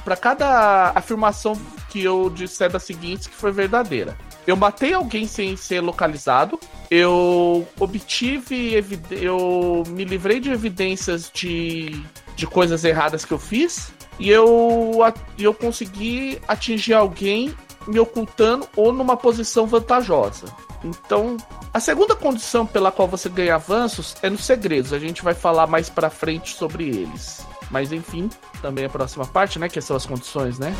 [0.05, 1.57] para cada afirmação
[1.95, 4.19] que eu disser da seguinte que foi verdadeira.
[4.49, 6.59] Eu matei alguém sem ser localizado.
[6.91, 8.85] Eu obtive.
[9.13, 12.03] Eu me livrei de evidências de,
[12.35, 13.93] de coisas erradas que eu fiz.
[14.19, 14.99] E eu,
[15.39, 17.55] eu consegui atingir alguém
[17.87, 20.47] me ocultando ou numa posição vantajosa.
[20.83, 21.37] Então,
[21.73, 24.93] a segunda condição pela qual você ganha avanços é nos segredos.
[24.93, 27.47] A gente vai falar mais para frente sobre eles.
[27.71, 28.29] Mas enfim,
[28.61, 30.75] também a próxima parte, né, que são as condições, né?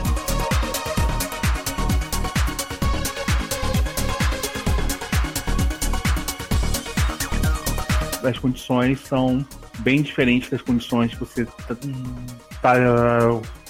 [8.25, 9.45] As condições são
[9.81, 11.75] bem diferentes das condições que você tá,
[12.63, 12.75] tá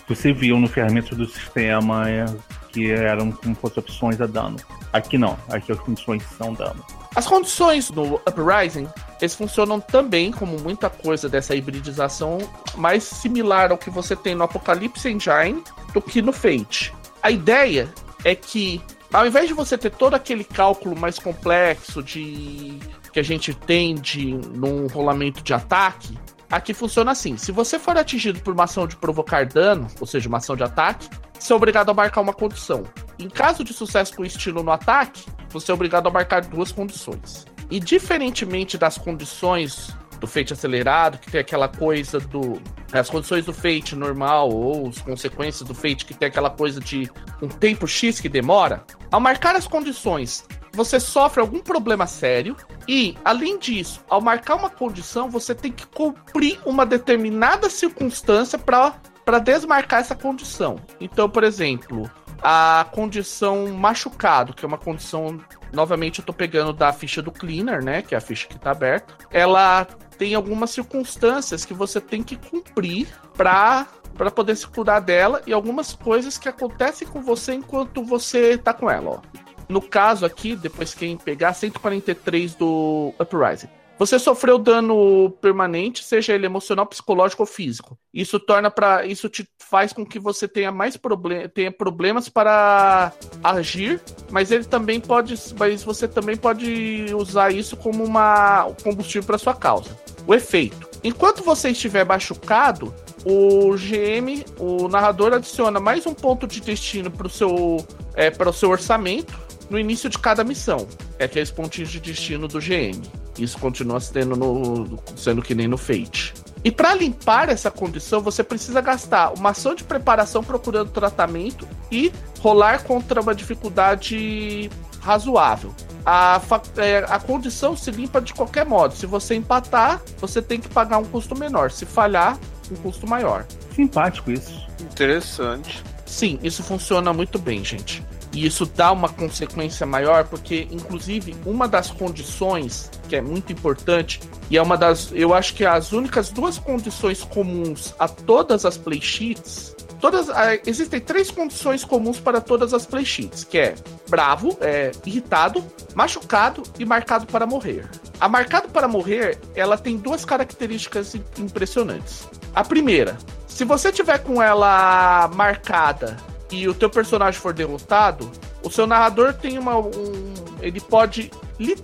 [0.06, 2.26] você viu no ferramenta do sistema é,
[2.70, 4.56] que eram como fossem opções a dano.
[4.92, 6.84] Aqui não, aqui as condições são dano.
[7.14, 8.88] As condições no Uprising,
[9.20, 12.38] eles funcionam também como muita coisa dessa hibridização,
[12.76, 15.62] mais similar ao que você tem no Apocalypse Engine
[15.92, 16.92] do que no Fate.
[17.22, 17.88] A ideia
[18.24, 22.78] é que, ao invés de você ter todo aquele cálculo mais complexo de
[23.14, 26.18] que a gente tem de num rolamento de ataque,
[26.50, 30.28] aqui funciona assim: se você for atingido por uma ação de provocar dano, ou seja,
[30.28, 32.82] uma ação de ataque, você é obrigado a marcar uma condição.
[33.16, 37.46] Em caso de sucesso com estilo no ataque, você é obrigado a marcar duas condições.
[37.70, 42.60] E diferentemente das condições do Fate acelerado, que tem aquela coisa do.
[42.92, 47.08] As condições do Fate normal, ou as consequências do Fate, que tem aquela coisa de
[47.40, 50.44] um tempo X que demora, ao marcar as condições
[50.74, 52.56] você sofre algum problema sério
[52.88, 59.38] e, além disso, ao marcar uma condição, você tem que cumprir uma determinada circunstância para
[59.38, 60.76] desmarcar essa condição.
[61.00, 62.10] Então, por exemplo,
[62.42, 65.40] a condição machucado, que é uma condição.
[65.72, 68.02] Novamente, eu tô pegando da ficha do cleaner, né?
[68.02, 69.14] Que é a ficha que tá aberta.
[69.30, 69.86] Ela
[70.18, 75.52] tem algumas circunstâncias que você tem que cumprir para para poder se curar dela e
[75.52, 79.20] algumas coisas que acontecem com você enquanto você tá com ela, ó.
[79.68, 83.68] No caso aqui, depois quem pegar 143 do Uprising.
[83.96, 87.96] Você sofreu dano permanente, seja ele emocional, psicológico ou físico.
[88.12, 93.12] Isso torna para isso te faz com que você tenha mais problem tenha problemas para
[93.42, 94.00] agir,
[94.30, 99.38] mas ele também pode, mas você também pode usar isso como uma um combustível para
[99.38, 99.96] sua causa.
[100.26, 100.88] O efeito.
[101.04, 102.92] Enquanto você estiver machucado,
[103.24, 108.52] o GM, o narrador adiciona mais um ponto de destino para o seu, é, o
[108.52, 110.86] seu orçamento no início de cada missão.
[111.18, 113.00] É aqueles pontinhos de destino do GM.
[113.38, 116.34] Isso continua sendo, no, sendo que nem no Fate.
[116.64, 122.10] E para limpar essa condição, você precisa gastar uma ação de preparação procurando tratamento e
[122.40, 125.74] rolar contra uma dificuldade razoável.
[126.06, 126.40] A,
[126.76, 128.94] é, a condição se limpa de qualquer modo.
[128.94, 131.70] Se você empatar, você tem que pagar um custo menor.
[131.70, 132.38] Se falhar,
[132.70, 133.46] um custo maior.
[133.74, 134.66] Simpático isso.
[134.80, 135.82] Interessante.
[136.06, 138.02] Sim, isso funciona muito bem, gente.
[138.34, 144.20] E isso dá uma consequência maior, porque, inclusive, uma das condições que é muito importante,
[144.50, 145.10] e é uma das.
[145.12, 149.74] Eu acho que as únicas duas condições comuns a todas as playsheets.
[150.00, 150.26] Todas,
[150.66, 153.74] existem três condições comuns para todas as playsheets, que é
[154.08, 157.88] bravo, é, irritado, machucado e marcado para morrer.
[158.20, 162.28] A marcado para morrer, ela tem duas características impressionantes.
[162.54, 163.16] A primeira,
[163.46, 166.18] se você tiver com ela marcada
[166.54, 168.30] e o teu personagem for derrotado,
[168.62, 171.30] o seu narrador tem uma um, ele pode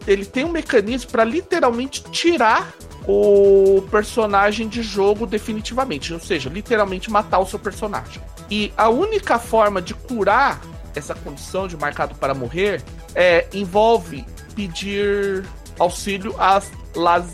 [0.06, 2.72] ele tem um mecanismo para literalmente tirar
[3.06, 8.22] o personagem de jogo definitivamente, ou seja, literalmente matar o seu personagem.
[8.50, 10.60] E a única forma de curar
[10.94, 12.82] essa condição de marcado para morrer
[13.14, 15.44] é envolve pedir
[15.78, 16.70] auxílio às,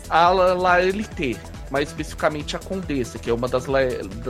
[0.09, 1.37] à LT,
[1.69, 3.65] mais especificamente a Condessa, que é uma das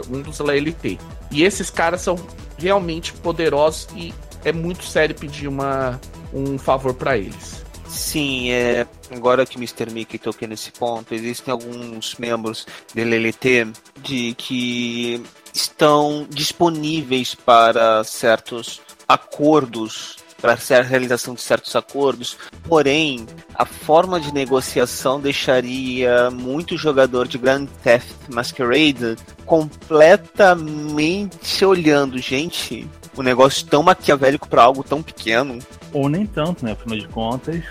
[0.10, 0.97] um dos LT.
[1.32, 2.15] E esses caras são
[2.58, 6.00] realmente poderosos e é muito sério pedir uma,
[6.34, 7.65] um favor para eles.
[7.88, 9.91] Sim, é, agora que o Mr.
[9.91, 13.67] Mickey toquei nesse ponto, existem alguns membros do LLT
[14.02, 15.23] de que
[15.54, 22.38] estão disponíveis para certos acordos para a realização de certos acordos.
[22.63, 32.88] Porém, a forma de negociação deixaria muito jogador de Grand Theft Masquerade completamente olhando, gente,
[33.17, 35.60] um negócio tão maquiavélico para algo tão pequeno.
[35.93, 36.73] Ou nem tanto, né?
[36.73, 37.63] Afinal de contas,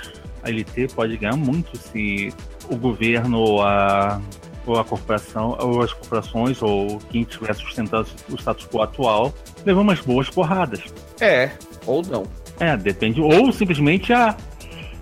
[0.43, 2.33] a LT pode ganhar muito se
[2.69, 4.21] o governo ou a,
[4.67, 9.33] ou a corporação, ou as corporações, ou quem estiver sustentando o status quo atual,
[9.65, 10.83] levar umas boas porradas.
[11.21, 11.53] É,
[11.87, 12.27] ou não.
[12.59, 13.21] É, depende.
[13.21, 14.37] Ou simplesmente, ah,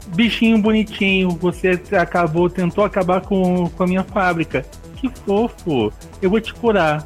[0.09, 4.65] bichinho bonitinho, você acabou, tentou acabar com, com a minha fábrica.
[4.97, 7.05] Que fofo, eu vou te curar.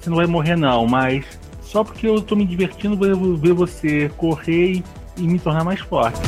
[0.00, 1.24] Você não vai morrer não, mas
[1.62, 4.84] só porque eu tô me divertindo, vou ver você correr e,
[5.16, 6.20] e me tornar mais forte.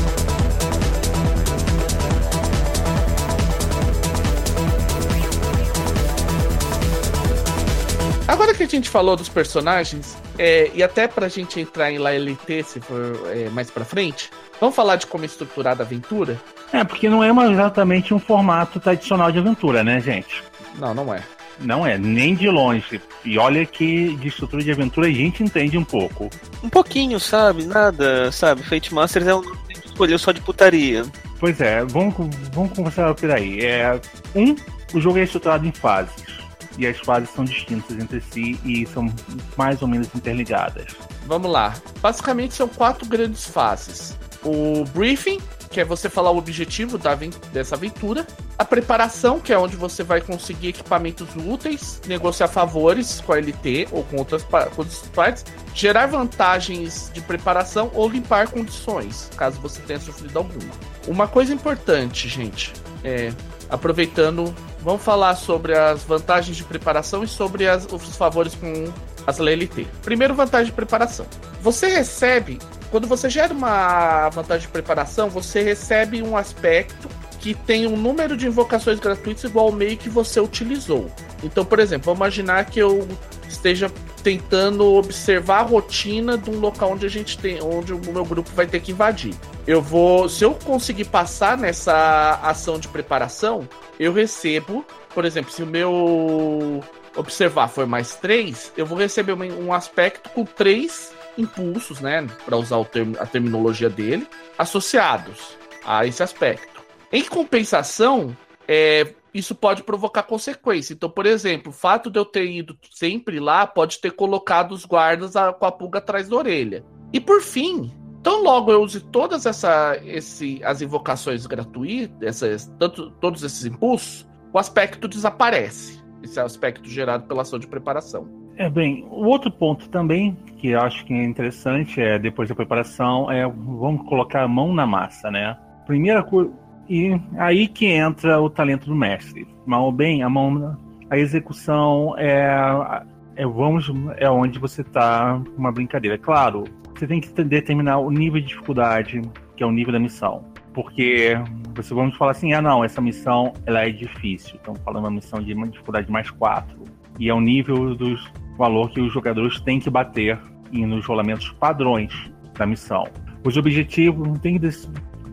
[8.77, 13.49] Gente falou dos personagens, é, e até pra gente entrar em LT, se for é,
[13.51, 16.41] mais pra frente, vamos falar de como é estruturada a aventura?
[16.73, 20.43] É, porque não é uma, exatamente um formato tradicional de aventura, né, gente?
[20.79, 21.23] Não, não é.
[21.59, 23.01] Não é, nem de longe.
[23.25, 26.29] E olha que de estrutura de aventura a gente entende um pouco.
[26.63, 27.65] Um pouquinho, sabe?
[27.65, 28.63] Nada, sabe?
[28.63, 31.05] Fate Masters é um nome que escolheu só de putaria.
[31.41, 32.15] Pois é, vamos,
[32.53, 33.65] vamos conversar por aí.
[33.65, 33.99] É,
[34.35, 34.55] um,
[34.93, 36.46] o jogo é estruturado em fases
[36.79, 39.13] e as fases são distintas entre si e são
[39.57, 40.87] mais ou menos interligadas.
[41.27, 41.75] Vamos lá.
[42.01, 47.15] Basicamente são quatro grandes fases: o briefing, que é você falar o objetivo da,
[47.53, 48.27] dessa aventura,
[48.59, 53.89] a preparação, que é onde você vai conseguir equipamentos úteis, negociar favores com a LT
[53.91, 60.39] ou com outras, partes, gerar vantagens de preparação ou limpar condições, caso você tenha sofrido
[60.39, 60.73] alguma.
[61.07, 62.73] Uma coisa importante, gente,
[63.05, 63.33] é
[63.69, 64.55] aproveitando
[64.87, 68.85] Vamos falar sobre as vantagens de preparação e sobre as, os favores com
[69.27, 69.85] as LLT.
[70.01, 71.27] Primeiro, vantagem de preparação.
[71.61, 77.09] Você recebe, quando você gera uma vantagem de preparação, você recebe um aspecto
[77.47, 81.09] que tem um número de invocações gratuitas igual ao meio que você utilizou.
[81.45, 83.07] Então, por exemplo, vamos imaginar que eu
[83.49, 83.89] esteja
[84.21, 88.51] tentando observar a rotina de um local onde a gente tem, onde o meu grupo
[88.51, 89.33] vai ter que invadir.
[89.65, 93.69] Eu vou, se eu conseguir passar nessa ação de preparação,
[94.01, 96.83] eu recebo, por exemplo, se o meu
[97.15, 102.85] observar for mais três, eu vou receber um aspecto com três impulsos, né, para usar
[102.87, 104.27] term a terminologia dele,
[104.59, 106.76] associados a esse aspecto.
[107.13, 110.95] Em compensação, é, isso pode provocar consequência.
[110.95, 114.85] Então, por exemplo, o fato de eu ter ido sempre lá pode ter colocado os
[114.85, 116.85] guardas a, com a pulga atrás da orelha.
[117.13, 117.93] E por fim,
[118.23, 124.27] tão logo eu use todas essa, esse, as invocações gratuitas, essas, tanto, todos esses impulsos,
[124.53, 126.03] o aspecto desaparece.
[126.23, 128.27] Esse é aspecto gerado pela ação de preparação.
[128.57, 132.55] É bem, o outro ponto também que eu acho que é interessante é depois da
[132.55, 135.57] preparação é vamos colocar a mão na massa, né?
[135.87, 136.51] Primeira coisa
[136.89, 139.47] e aí que entra o talento do mestre.
[139.67, 140.77] Mal ou bem, a mão,
[141.11, 143.05] a execução é,
[143.37, 146.17] é vamos é onde você está uma brincadeira.
[146.17, 146.65] Claro,
[146.95, 149.21] você tem que determinar o nível de dificuldade,
[149.57, 150.45] que é o nível da missão.
[150.73, 151.35] Porque
[151.75, 154.59] você vamos falar assim, ah não, essa missão ela é difícil.
[154.61, 156.77] Então falando uma missão de uma dificuldade mais 4.
[157.19, 160.39] E é o nível dos valor que os jogadores têm que bater
[160.73, 162.13] nos rolamentos padrões
[162.55, 163.07] da missão.
[163.45, 164.69] Os objetivos tem que,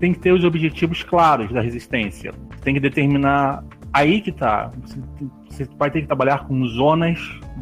[0.03, 2.33] tem que ter os objetivos claros da resistência.
[2.61, 4.69] Tem que determinar aí que tá.
[5.49, 7.17] Você, vai ter que trabalhar com zonas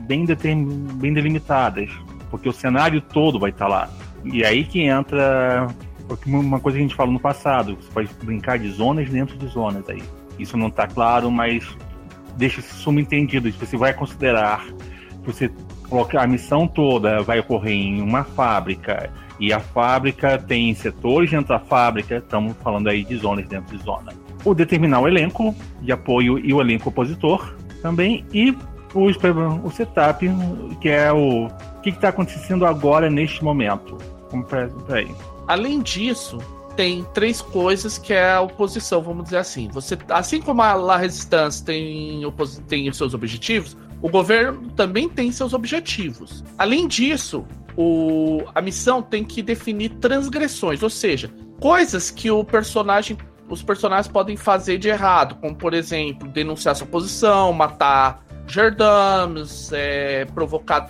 [0.08, 1.92] bem, determin, bem delimitadas,
[2.32, 3.90] porque o cenário todo vai estar tá lá.
[4.24, 5.68] E aí que entra
[6.26, 9.46] uma coisa que a gente falou no passado, você pode brincar de zonas dentro de
[9.46, 10.02] zonas aí.
[10.40, 11.78] Isso não está claro, mas
[12.38, 13.52] deixa isso subentendido.
[13.52, 14.66] Você vai considerar,
[15.24, 15.48] você
[15.88, 19.12] colocar a missão toda vai ocorrer em uma fábrica
[19.42, 23.84] e a fábrica tem setores dentro da fábrica, estamos falando aí de zonas dentro de
[23.84, 24.14] zona.
[24.46, 28.56] O determinar o elenco de apoio e o elenco opositor também e
[28.94, 30.30] o, setup,
[30.80, 33.98] que é o, o que está acontecendo agora neste momento.
[34.48, 35.10] Para aí.
[35.48, 36.38] Além disso,
[36.76, 39.70] tem três coisas que é a oposição, vamos dizer assim.
[39.70, 42.22] Você, assim como a La Resistance tem,
[42.68, 46.44] tem seus objetivos, o governo também tem seus objetivos.
[46.58, 47.46] Além disso,
[47.78, 53.18] o, a missão tem que definir transgressões, ou seja, coisas que o personagem,
[53.50, 60.26] os personagens podem fazer de errado, como por exemplo, denunciar sua posição, matar gerdames, é,
[60.26, 60.90] provocar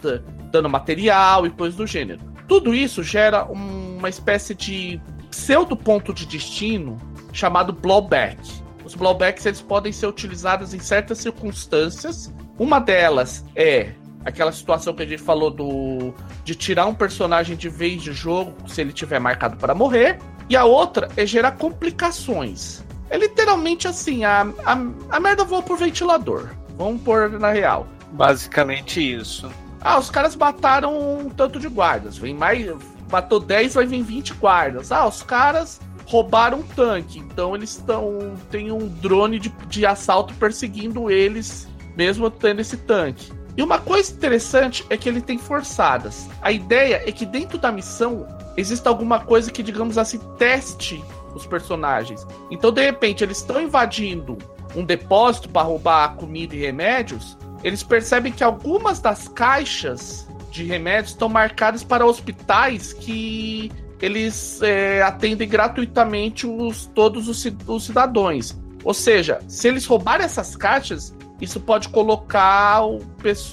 [0.52, 2.20] dano material e coisas do gênero.
[2.48, 6.98] Tudo isso gera uma espécie de pseudo ponto de destino
[7.32, 8.38] chamado blowback.
[8.84, 12.34] Os blowbacks eles podem ser utilizados em certas circunstâncias.
[12.60, 13.94] Uma delas é
[14.26, 16.14] aquela situação que a gente falou do
[16.44, 20.20] de tirar um personagem de vez de jogo se ele tiver marcado para morrer.
[20.50, 22.84] E a outra é gerar complicações.
[23.10, 24.72] É literalmente assim, a, a,
[25.10, 26.50] a merda voa por ventilador.
[26.78, 27.88] Vamos pôr na real.
[28.12, 29.52] Basicamente isso.
[29.80, 32.18] Ah, os caras mataram um tanto de guardas.
[32.18, 32.66] Vem mais.
[33.12, 34.92] Matou 10, vai vir 20 guardas.
[34.92, 37.20] Ah, os caras roubaram um tanque.
[37.20, 38.36] Então eles estão.
[38.50, 43.32] Tem um drone de, de assalto perseguindo eles, mesmo tendo esse tanque.
[43.56, 46.30] E uma coisa interessante é que ele tem forçadas.
[46.42, 51.04] A ideia é que dentro da missão exista alguma coisa que, digamos assim, teste
[51.36, 52.26] os personagens.
[52.50, 54.38] Então, de repente, eles estão invadindo
[54.76, 57.38] um depósito para roubar comida e remédios.
[57.64, 63.72] Eles percebem que algumas das caixas de remédios estão marcadas para hospitais que
[64.02, 68.58] eles é, atendem gratuitamente os, todos os, os cidadãos.
[68.84, 73.00] Ou seja, se eles roubarem essas caixas, isso pode colocar o,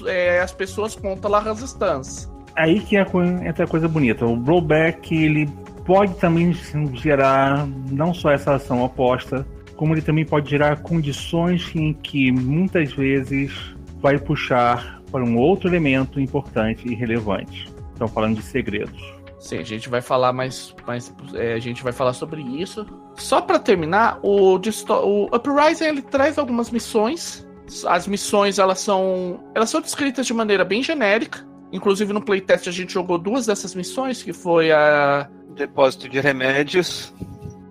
[0.06, 2.28] é, as pessoas contra a resistência.
[2.54, 3.06] Aí que é
[3.46, 4.26] entra a coisa bonita.
[4.26, 5.48] O blowback ele
[5.86, 6.52] pode também
[6.94, 12.92] gerar não só essa ação oposta, como ele também pode gerar condições em que muitas
[12.92, 13.52] vezes
[14.00, 17.72] vai puxar para um outro elemento importante e relevante.
[17.92, 19.18] Estão falando de segredos.
[19.40, 22.84] Sim, a gente vai falar mais, mais é, a gente vai falar sobre isso.
[23.14, 27.47] Só para terminar, o, o Uprising ele traz algumas missões
[27.86, 31.46] as missões, elas são, elas são descritas de maneira bem genérica.
[31.72, 37.12] Inclusive no playtest a gente jogou duas dessas missões, que foi a depósito de remédios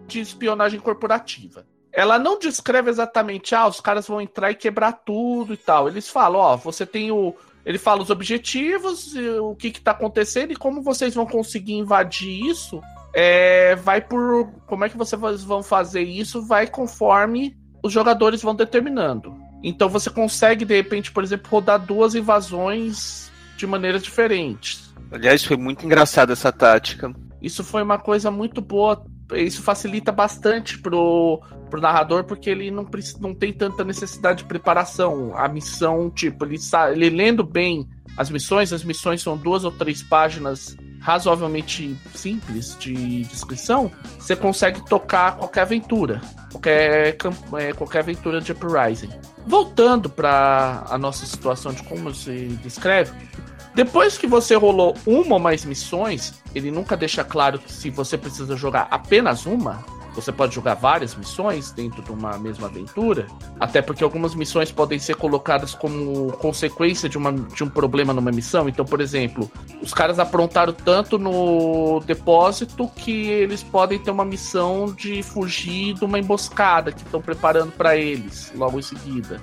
[0.08, 1.66] de espionagem corporativa.
[1.92, 5.88] Ela não descreve exatamente, ah, os caras vão entrar e quebrar tudo e tal.
[5.88, 7.34] Eles falam, ó, você tem o
[7.68, 12.82] ele fala os objetivos, o que está acontecendo e como vocês vão conseguir invadir isso.
[13.14, 14.50] É, vai por.
[14.66, 16.42] Como é que vocês vão fazer isso?
[16.42, 19.36] Vai conforme os jogadores vão determinando.
[19.64, 24.94] Então você consegue, de repente, por exemplo, rodar duas invasões de maneiras diferentes.
[25.12, 27.14] Aliás, foi muito engraçada essa tática.
[27.42, 29.04] Isso foi uma coisa muito boa.
[29.34, 32.88] Isso facilita bastante pro, pro narrador, porque ele não,
[33.20, 35.36] não tem tanta necessidade de preparação.
[35.36, 36.58] A missão, tipo, ele,
[36.92, 37.88] ele lendo bem
[38.18, 44.84] as missões, as missões são duas ou três páginas razoavelmente simples de descrição, você consegue
[44.86, 46.22] tocar qualquer aventura,
[46.52, 47.18] qualquer,
[47.58, 49.10] é, qualquer aventura de Uprising.
[49.46, 53.12] Voltando para a nossa situação de como se descreve,
[53.74, 58.56] depois que você rolou uma ou mais missões, ele nunca deixa claro se você precisa
[58.56, 59.86] jogar apenas uma
[60.22, 63.28] você pode jogar várias missões dentro de uma mesma aventura,
[63.60, 68.32] até porque algumas missões podem ser colocadas como consequência de, uma, de um problema numa
[68.32, 68.68] missão.
[68.68, 69.50] Então, por exemplo,
[69.80, 76.04] os caras aprontaram tanto no depósito que eles podem ter uma missão de fugir de
[76.04, 79.40] uma emboscada que estão preparando para eles logo em seguida.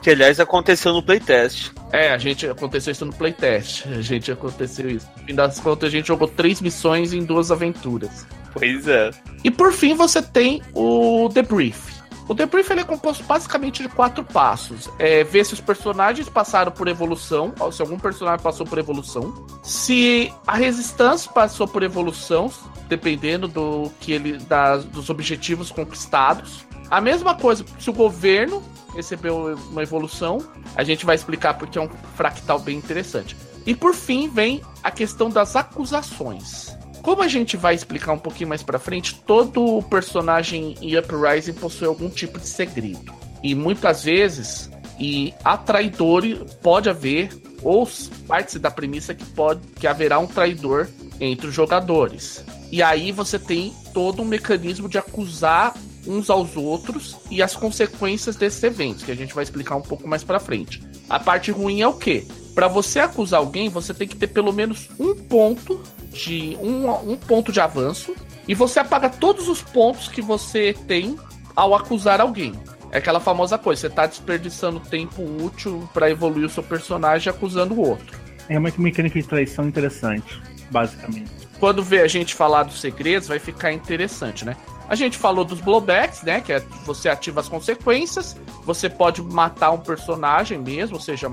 [0.00, 1.72] Que aliás aconteceu no playtest.
[1.92, 3.86] É, a gente aconteceu isso no playtest.
[3.92, 5.08] A gente aconteceu isso.
[5.16, 8.26] No fim das contas, a gente jogou três missões em duas aventuras.
[8.54, 9.10] Pois é.
[9.42, 11.94] E por fim você tem o debrief.
[12.26, 14.88] O debrief ele é composto basicamente de quatro passos.
[14.98, 20.32] É ver se os personagens passaram por evolução, se algum personagem passou por evolução, se
[20.46, 22.50] a resistência passou por evolução,
[22.88, 26.64] dependendo do que ele da, dos objetivos conquistados.
[26.90, 28.62] A mesma coisa se o governo
[28.94, 30.38] recebeu uma evolução.
[30.74, 33.36] A gente vai explicar porque é um fractal bem interessante.
[33.66, 36.74] E por fim vem a questão das acusações.
[37.04, 41.86] Como a gente vai explicar um pouquinho mais para frente, todo personagem em Uprising possui
[41.86, 43.12] algum tipo de segredo.
[43.42, 46.22] E muitas vezes, e a traidor
[46.62, 47.28] pode haver,
[47.62, 47.86] ou
[48.26, 50.88] parte da premissa que pode que haverá um traidor
[51.20, 52.42] entre os jogadores.
[52.72, 55.74] E aí você tem todo um mecanismo de acusar
[56.06, 60.08] uns aos outros e as consequências desses eventos, que a gente vai explicar um pouco
[60.08, 60.82] mais para frente.
[61.08, 62.26] A parte ruim é o quê?
[62.54, 65.82] Para você acusar alguém, você tem que ter pelo menos um ponto
[66.12, 68.14] de um, um ponto de avanço
[68.46, 71.16] e você apaga todos os pontos que você tem
[71.56, 72.52] ao acusar alguém.
[72.92, 77.74] É aquela famosa coisa, você tá desperdiçando tempo útil para evoluir o seu personagem acusando
[77.74, 78.16] o outro.
[78.48, 80.40] É uma mecânica de traição interessante,
[80.70, 81.30] basicamente.
[81.58, 84.56] Quando vê a gente falar dos segredos, vai ficar interessante, né?
[84.88, 86.40] A gente falou dos blowbacks, né?
[86.40, 88.36] Que é você ativa as consequências.
[88.64, 91.30] Você pode matar um personagem mesmo, ou seja,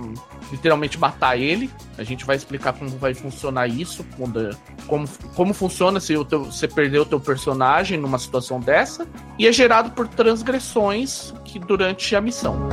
[0.51, 1.69] literalmente matar ele.
[1.97, 4.55] A gente vai explicar como vai funcionar isso, quando,
[4.87, 9.07] como, como funciona se o teu, você perdeu o teu personagem numa situação dessa.
[9.37, 12.69] E é gerado por transgressões que durante a missão.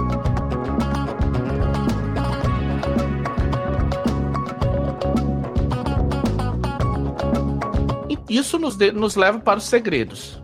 [8.28, 10.40] Isso nos, de, nos leva para os segredos.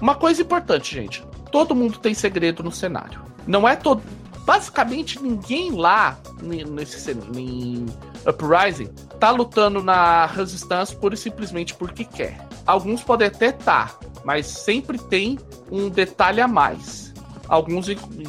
[0.00, 1.24] Uma coisa importante, gente.
[1.50, 3.20] Todo mundo tem segredo no cenário.
[3.46, 4.02] Não é todo.
[4.44, 7.86] Basicamente, ninguém lá nesse em
[8.26, 8.88] Uprising
[9.18, 12.46] tá lutando na resistência pura e simplesmente porque quer.
[12.66, 15.38] Alguns podem até estar, tá, mas sempre tem
[15.70, 17.12] um detalhe a mais.
[17.48, 17.86] Alguns,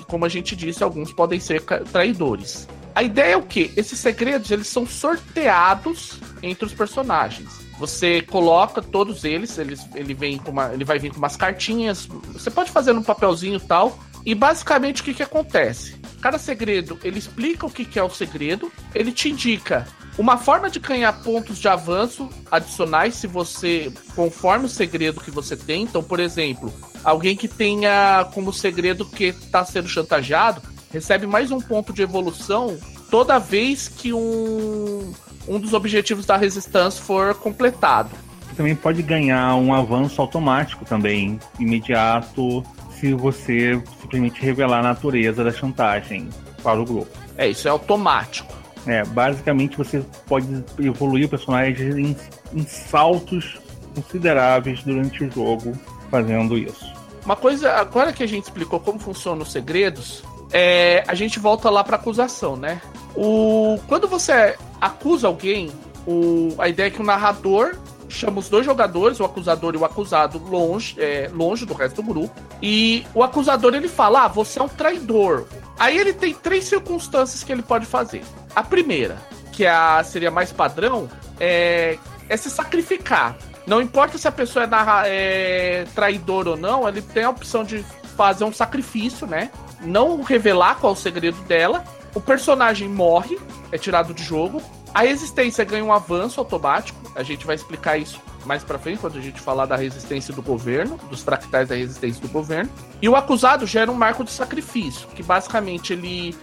[0.07, 1.61] como a gente disse, alguns podem ser
[1.91, 2.67] traidores.
[2.93, 3.71] A ideia é o que?
[3.77, 7.61] Esses segredos eles são sorteados entre os personagens.
[7.81, 12.05] Você coloca todos eles, eles ele vem com uma, ele vai vir com umas cartinhas.
[12.31, 13.97] Você pode fazer no papelzinho e tal.
[14.23, 15.99] E basicamente o que, que acontece?
[16.21, 20.69] Cada segredo, ele explica o que, que é o segredo, ele te indica uma forma
[20.69, 25.81] de ganhar pontos de avanço adicionais se você, conforme o segredo que você tem.
[25.81, 26.71] Então, por exemplo,
[27.03, 30.61] alguém que tenha como segredo que está sendo chantageado
[30.91, 32.77] recebe mais um ponto de evolução
[33.09, 35.11] toda vez que um
[35.47, 38.09] um dos objetivos da resistência for completado.
[38.47, 42.63] Você também pode ganhar um avanço automático também, imediato,
[42.99, 46.29] se você simplesmente revelar a natureza da chantagem
[46.61, 47.17] para o grupo.
[47.37, 48.53] É, isso é automático.
[48.85, 52.17] É, basicamente você pode evoluir o personagem em,
[52.53, 53.59] em saltos
[53.95, 55.73] consideráveis durante o jogo
[56.09, 56.91] fazendo isso.
[57.23, 61.69] Uma coisa, agora que a gente explicou como funcionam os segredos, é, a gente volta
[61.69, 62.81] lá para acusação, né?
[63.15, 65.71] O, quando você acusa alguém,
[66.05, 67.77] o, a ideia é que o narrador
[68.09, 72.07] chama os dois jogadores, o acusador e o acusado, longe, é, longe do resto do
[72.07, 72.35] grupo.
[72.61, 75.45] E o acusador ele fala: Ah, você é um traidor.
[75.79, 78.23] Aí ele tem três circunstâncias que ele pode fazer.
[78.55, 79.17] A primeira,
[79.51, 81.09] que é a, seria mais padrão,
[81.39, 83.37] é, é se sacrificar.
[83.65, 87.63] Não importa se a pessoa é, narra, é traidor ou não, ele tem a opção
[87.63, 87.83] de
[88.15, 89.49] fazer um sacrifício, né?
[89.81, 91.83] Não revelar qual é o segredo dela.
[92.13, 93.37] O personagem morre,
[93.71, 94.61] é tirado de jogo.
[94.93, 96.99] A resistência ganha um avanço automático.
[97.15, 100.41] A gente vai explicar isso mais para frente quando a gente falar da resistência do
[100.41, 102.69] governo, dos fractais da resistência do governo.
[103.01, 106.35] E o acusado gera um marco de sacrifício, que basicamente ele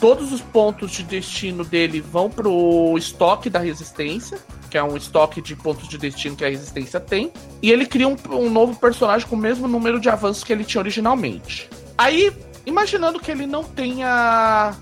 [0.00, 5.40] todos os pontos de destino dele vão pro estoque da resistência, que é um estoque
[5.40, 9.26] de pontos de destino que a resistência tem, e ele cria um, um novo personagem
[9.26, 11.70] com o mesmo número de avanços que ele tinha originalmente.
[11.96, 12.32] Aí,
[12.66, 14.74] imaginando que ele não tenha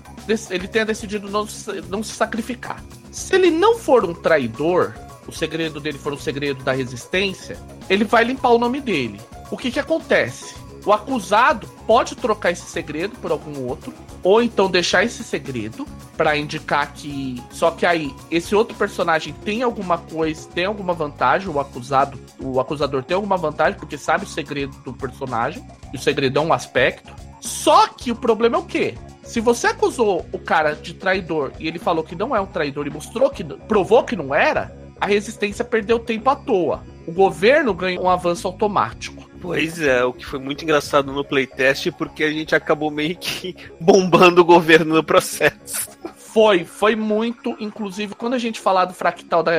[0.49, 1.47] ele tenha decidido não,
[1.89, 2.83] não se sacrificar.
[3.11, 4.93] Se ele não for um traidor,
[5.27, 7.57] o segredo dele for um segredo da resistência,
[7.89, 9.19] ele vai limpar o nome dele.
[9.51, 10.55] O que que acontece?
[10.85, 16.35] O acusado pode trocar esse segredo por algum outro, ou então deixar esse segredo para
[16.35, 17.41] indicar que.
[17.51, 22.59] Só que aí, esse outro personagem tem alguma coisa, tem alguma vantagem, o acusado, o
[22.59, 26.51] acusador tem alguma vantagem, porque sabe o segredo do personagem, e o segredo é um
[26.51, 27.13] aspecto.
[27.39, 28.95] Só que o problema é o quê?
[29.23, 32.85] Se você acusou o cara de traidor e ele falou que não é um traidor
[32.85, 36.83] e mostrou que provou que não era, a resistência perdeu tempo à toa.
[37.07, 39.29] O governo ganhou um avanço automático.
[39.41, 43.55] Pois é, o que foi muito engraçado no playtest, porque a gente acabou meio que
[43.79, 45.89] bombando o governo no processo.
[46.15, 47.55] Foi, foi muito.
[47.59, 49.53] Inclusive, quando a gente falar do fractal da.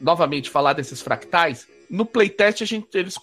[0.00, 3.16] Novamente, falar desses fractais, no playtest, a gente, eles,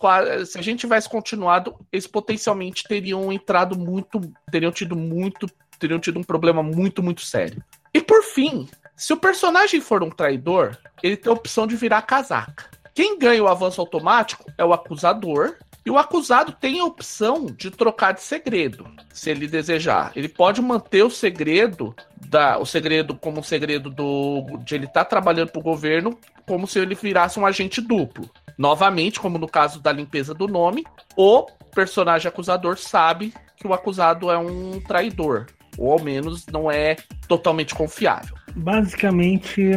[0.45, 4.19] se a gente tivesse continuado, eles potencialmente teriam entrado muito.
[4.51, 5.49] teriam tido muito.
[5.79, 7.63] teriam tido um problema muito, muito sério.
[7.93, 12.01] E por fim, se o personagem for um traidor, ele tem a opção de virar
[12.01, 12.65] casaca.
[12.93, 15.55] Quem ganha o avanço automático é o acusador,
[15.87, 20.11] e o acusado tem a opção de trocar de segredo, se ele desejar.
[20.17, 21.95] Ele pode manter o segredo
[22.27, 26.19] da, o segredo como um segredo do de ele estar tá trabalhando para o governo,
[26.45, 28.29] como se ele virasse um agente duplo.
[28.57, 30.83] Novamente, como no caso da limpeza do nome,
[31.15, 35.45] o personagem acusador sabe que o acusado é um traidor,
[35.77, 36.97] ou ao menos não é
[37.29, 38.35] totalmente confiável.
[38.57, 39.71] Basicamente,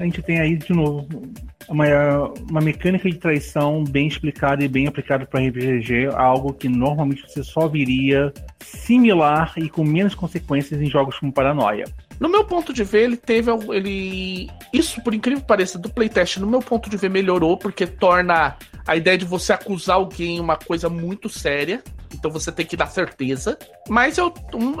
[0.00, 1.06] a gente tem aí de novo
[1.68, 1.84] uma,
[2.48, 7.44] uma mecânica de traição bem explicada e bem aplicada para RPG, algo que normalmente você
[7.44, 11.84] só viria similar e com menos consequências em jogos como Paranoia.
[12.18, 13.50] No meu ponto de ver, ele teve.
[13.74, 14.50] Ele.
[14.72, 18.56] Isso, por incrível que pareça, do playtest, no meu ponto de ver, melhorou, porque torna
[18.86, 21.82] a ideia de você acusar alguém uma coisa muito séria.
[22.12, 23.58] Então você tem que dar certeza.
[23.88, 24.32] Mas eu,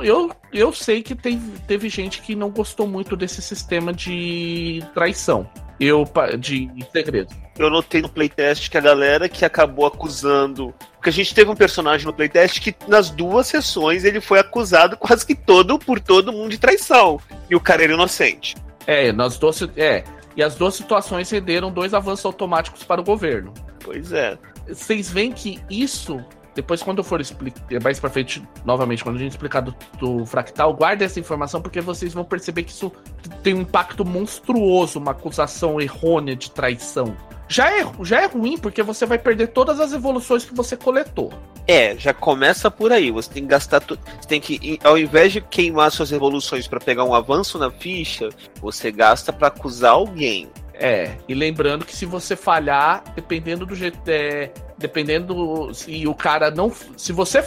[0.02, 5.48] eu, eu sei que teve, teve gente que não gostou muito desse sistema de traição
[5.80, 6.04] eu
[6.38, 7.34] de segredo.
[7.58, 10.74] Eu notei no playtest que a galera que acabou acusando.
[10.96, 14.96] Porque a gente teve um personagem no playtest que nas duas sessões ele foi acusado
[14.98, 17.18] quase que todo por todo mundo de traição.
[17.48, 18.54] E o cara era inocente.
[18.86, 19.62] É, nas duas.
[19.74, 20.04] É.
[20.36, 23.52] E as duas situações cederam dois avanços automáticos para o governo.
[23.82, 24.38] Pois é.
[24.68, 26.24] Vocês veem que isso
[26.54, 30.26] depois, quando eu for explicar mais pra frente, novamente, quando a gente explicar do, do,
[30.26, 32.92] fractal, guarde essa informação, porque vocês vão perceber que isso
[33.42, 37.16] tem um impacto monstruoso, uma acusação errônea de traição.
[37.48, 41.32] Já é, já é ruim, porque você vai perder todas as evoluções que você coletou.
[41.66, 43.10] É, já começa por aí.
[43.10, 43.80] Você tem que gastar.
[43.80, 43.98] Tu...
[44.20, 48.28] Você tem que, ao invés de queimar suas evoluções para pegar um avanço na ficha,
[48.60, 50.48] você gasta para acusar alguém.
[50.80, 54.00] É, e lembrando que se você falhar, dependendo do jeito.
[54.06, 56.72] É, dependendo se o cara não.
[56.96, 57.44] Se você.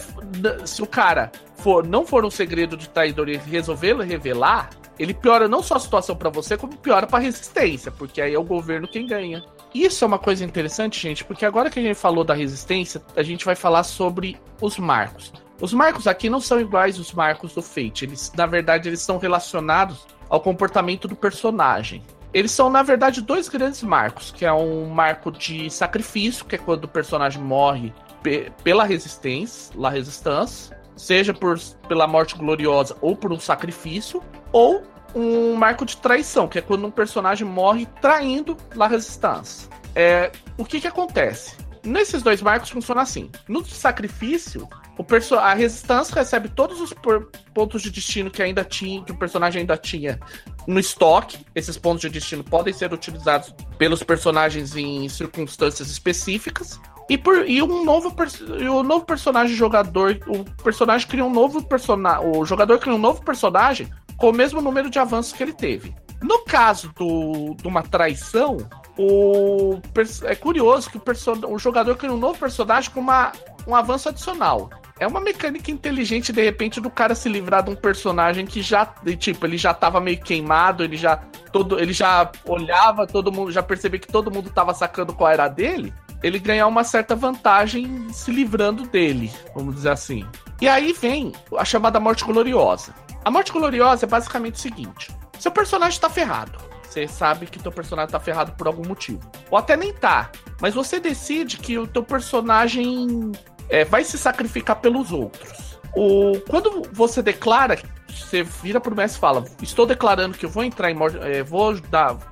[0.66, 4.70] Se o cara for, não for um segredo de traidor resolver revelar,
[5.00, 8.40] ele piora não só a situação para você, como piora pra resistência, porque aí é
[8.40, 9.44] o governo quem ganha.
[9.74, 13.24] Isso é uma coisa interessante, gente, porque agora que a gente falou da resistência, a
[13.24, 15.34] gente vai falar sobre os marcos.
[15.60, 18.06] Os marcos aqui não são iguais os marcos do Fate.
[18.06, 22.04] Eles, na verdade, eles são relacionados ao comportamento do personagem.
[22.34, 26.58] Eles são, na verdade, dois grandes marcos, que é um marco de sacrifício, que é
[26.58, 33.16] quando o personagem morre pe pela resistência, la resistance, seja por, pela morte gloriosa ou
[33.16, 38.58] por um sacrifício, ou um marco de traição, que é quando um personagem morre traindo
[38.76, 39.70] la resistance.
[39.96, 41.56] É, o que que acontece?
[41.84, 43.30] Nesses dois marcos funciona assim.
[43.48, 44.68] No sacrifício,
[44.98, 46.94] o perso a resistência recebe todos os
[47.54, 50.20] pontos de destino que ainda tinha, que o personagem ainda tinha
[50.68, 51.46] no estoque.
[51.56, 56.80] Esses pontos de destino podem ser utilizados pelos personagens em circunstâncias específicas.
[57.10, 58.16] E, por, e um novo
[58.60, 63.00] e o novo personagem jogador, o personagem cria um novo personagem, o jogador cria um
[63.00, 65.94] novo personagem com o mesmo número de avanços que ele teve.
[66.22, 68.58] No caso do, de uma traição,
[68.98, 69.82] o
[70.24, 73.34] é curioso que o, o jogador cria um novo personagem com uma,
[73.68, 74.70] um avanço adicional.
[75.00, 78.86] É uma mecânica inteligente, de repente, do cara se livrar de um personagem que já,
[79.18, 81.18] tipo, ele já tava meio queimado, ele já
[81.52, 85.48] todo, ele já olhava, todo mundo já percebia que todo mundo tava sacando qual era
[85.48, 85.94] dele.
[86.22, 90.26] Ele ganhar uma certa vantagem se livrando dele, vamos dizer assim.
[90.62, 92.94] E aí vem a chamada morte gloriosa.
[93.26, 96.58] A morte gloriosa é basicamente o seguinte: seu personagem tá ferrado.
[96.84, 99.20] Você sabe que teu personagem tá ferrado por algum motivo.
[99.50, 100.30] Ou até nem tá.
[100.62, 103.32] Mas você decide que o teu personagem
[103.70, 105.80] é, vai se sacrificar pelos outros.
[105.96, 110.64] O, quando você declara, você vira pro mestre e fala: Estou declarando que eu vou
[110.64, 111.76] entrar em morte, é, vou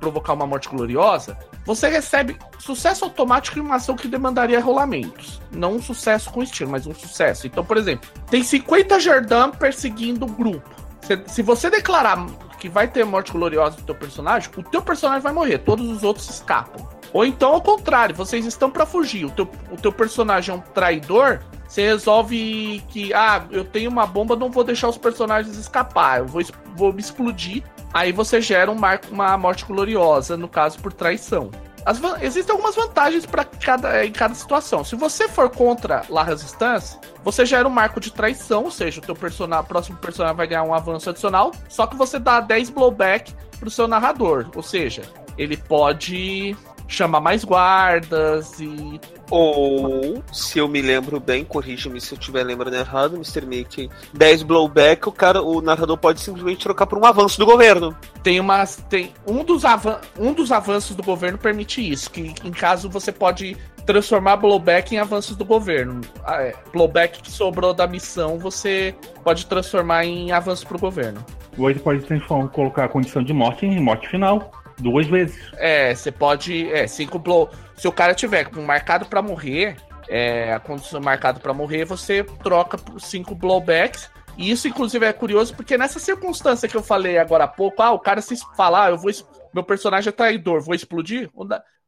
[0.00, 1.38] provocar uma morte gloriosa.
[1.64, 5.40] Você recebe sucesso automático em uma ação que demandaria rolamentos.
[5.52, 7.46] Não um sucesso com estilo, mas um sucesso.
[7.46, 10.68] Então, por exemplo, tem 50 Jardim perseguindo o grupo.
[11.02, 12.26] Se, se você declarar
[12.58, 16.02] que vai ter morte gloriosa do teu personagem, o teu personagem vai morrer, todos os
[16.02, 16.88] outros escapam.
[17.12, 19.26] Ou então, ao contrário, vocês estão para fugir.
[19.26, 21.40] O teu, o teu personagem é um traidor.
[21.68, 26.20] Você resolve que, ah, eu tenho uma bomba, não vou deixar os personagens escapar.
[26.20, 26.42] Eu vou,
[26.74, 27.62] vou me explodir.
[27.92, 31.50] Aí você gera um mar, uma morte gloriosa, no caso, por traição.
[31.84, 34.84] As, existem algumas vantagens para cada, em cada situação.
[34.84, 39.02] Se você for contra La Resistance, você gera um marco de traição, ou seja, o
[39.02, 43.34] teu personagem, próximo personagem vai ganhar um avanço adicional, só que você dá 10 blowback
[43.58, 44.46] pro seu narrador.
[44.54, 45.02] Ou seja,
[45.36, 46.56] ele pode
[46.92, 49.00] chama mais guardas e.
[49.30, 53.46] Ou, se eu me lembro bem, corrija-me se eu estiver lembrando errado, Mr.
[53.46, 57.96] Mickey, 10 blowback, o cara, o narrador pode simplesmente trocar por um avanço do governo.
[58.22, 58.76] Tem umas.
[58.90, 63.10] Tem, um, dos avan um dos avanços do governo permite isso, que em caso você
[63.10, 66.00] pode transformar blowback em avanços do governo.
[66.24, 71.24] Ah, é, blowback que sobrou da missão, você pode transformar em avanço pro governo.
[71.58, 74.50] Ou você pode transformar, colocar a condição de morte em morte final.
[74.78, 75.38] Duas vezes.
[75.54, 76.70] É, você pode.
[76.72, 77.50] É, cinco blow.
[77.76, 79.76] Se o cara tiver com marcado para morrer,
[80.08, 84.10] é, a condição marcado para morrer, você troca por cinco blowbacks.
[84.36, 87.92] E isso, inclusive, é curioso, porque nessa circunstância que eu falei agora há pouco, ah,
[87.92, 89.10] o cara se falar, ah, eu vou.
[89.52, 91.30] Meu personagem é traidor, vou explodir.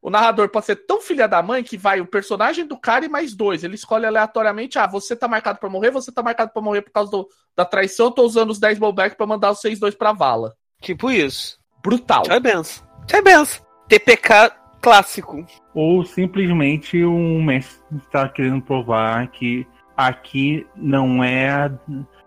[0.03, 3.09] O narrador pode ser tão filha da mãe que vai o personagem do cara e
[3.09, 3.65] mais dois.
[3.65, 6.93] Ele escolhe aleatoriamente: ah, você tá marcado para morrer, você tá marcado para morrer por
[6.93, 7.27] causa do,
[7.57, 10.55] da traição, eu tô usando os 10 blowbacks para mandar os 6 dois pra vala.
[10.83, 11.59] Tipo isso.
[11.85, 12.23] Brutal.
[12.23, 12.87] Tchau, benção.
[13.07, 13.63] Tchau, benção.
[13.87, 15.47] TPK clássico.
[15.75, 19.67] Ou simplesmente um mestre está querendo provar que
[19.97, 21.71] aqui não é.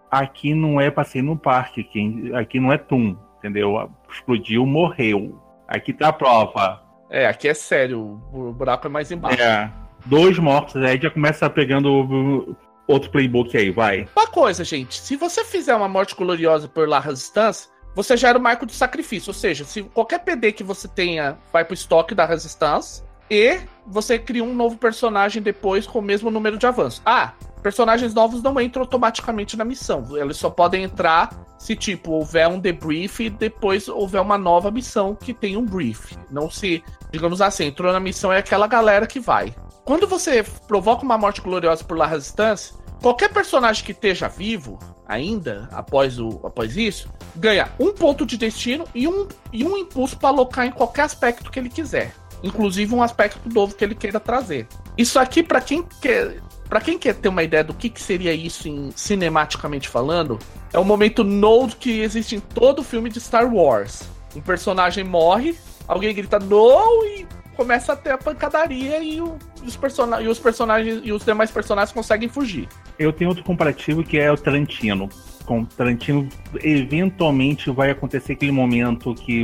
[0.09, 3.91] Aqui não é passeio no parque, aqui, aqui não é Tum, entendeu?
[4.09, 5.37] Explodiu, morreu.
[5.67, 6.81] Aqui tá a prova.
[7.09, 9.41] É, aqui é sério, o buraco é mais embaixo.
[9.41, 9.69] É.
[10.05, 12.55] Dois mortos, aí já começa pegando
[12.87, 14.07] outro playbook aí, vai.
[14.15, 17.67] Uma coisa, gente, se você fizer uma morte gloriosa por La Resistance,
[17.97, 19.31] você gera o marco de sacrifício.
[19.31, 24.19] Ou seja, se qualquer PD que você tenha vai pro estoque da Resistance e você
[24.19, 27.01] cria um novo personagem depois com o mesmo número de avanços.
[27.03, 27.33] Ah,
[27.63, 30.15] personagens novos não entram automaticamente na missão.
[30.15, 35.15] Eles só podem entrar se, tipo, houver um debrief e depois houver uma nova missão
[35.15, 36.15] que tem um brief.
[36.29, 39.55] Não se, digamos assim, entrou na missão é aquela galera que vai.
[39.83, 45.69] Quando você provoca uma morte gloriosa por La Resistance, qualquer personagem que esteja vivo ainda
[45.71, 50.29] após, o, após isso ganha um ponto de destino e um, e um impulso para
[50.29, 54.67] alocar em qualquer aspecto que ele quiser, inclusive um aspecto novo que ele queira trazer.
[54.97, 58.33] Isso aqui para quem quer para quem quer ter uma ideia do que, que seria
[58.33, 60.37] isso em cinematicamente falando,
[60.73, 64.03] é o momento node que existe em todo filme de Star Wars.
[64.35, 67.25] Um personagem morre, alguém grita no e
[67.57, 69.35] começa a ter a pancadaria e, o,
[69.65, 72.69] os, person e os personagens e os demais personagens conseguem fugir.
[72.99, 75.09] Eu tenho outro comparativo que é o Tarantino.
[75.43, 76.29] Com Tarantino,
[76.61, 79.43] eventualmente vai acontecer aquele momento que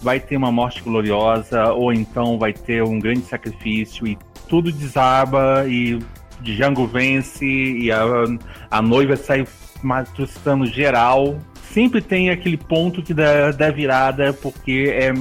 [0.00, 4.16] vai ter uma morte gloriosa, ou então vai ter um grande sacrifício e
[4.48, 5.98] tudo desaba e
[6.40, 8.02] Django vence e a,
[8.70, 9.46] a noiva sai
[9.82, 11.38] matrucando geral.
[11.72, 15.12] Sempre tem aquele ponto que dá, dá virada, porque é,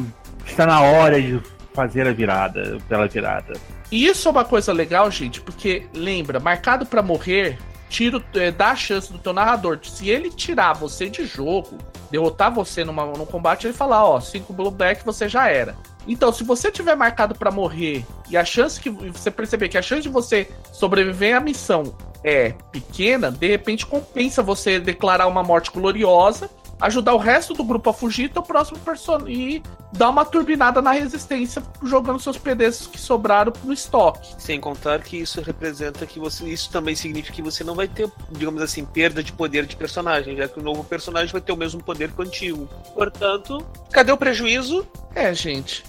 [0.45, 1.39] está na hora de
[1.73, 3.53] fazer a virada, pela virada.
[3.91, 7.57] E isso é uma coisa legal, gente, porque lembra, marcado para morrer,
[7.89, 9.79] tiro, é, dá a chance do teu narrador.
[9.83, 11.77] Se ele tirar você de jogo,
[12.09, 15.75] derrotar você numa, num combate, ele falar, ó, 5 blowback você já era.
[16.07, 19.81] Então, se você tiver marcado para morrer e a chance que você perceber que a
[19.81, 25.71] chance de você sobreviver à missão é pequena, de repente compensa você declarar uma morte
[25.71, 26.49] gloriosa
[26.81, 29.63] ajudar o resto do grupo a fugir teu próximo personagem e
[29.93, 34.33] dar uma turbinada na resistência jogando seus PDs que sobraram no estoque.
[34.37, 36.45] Sem contar que isso representa que você.
[36.45, 40.35] Isso também significa que você não vai ter, digamos assim, perda de poder de personagem,
[40.35, 42.67] já que o novo personagem vai ter o mesmo poder que o antigo.
[42.93, 44.87] Portanto, cadê o prejuízo?
[45.13, 45.83] É, gente.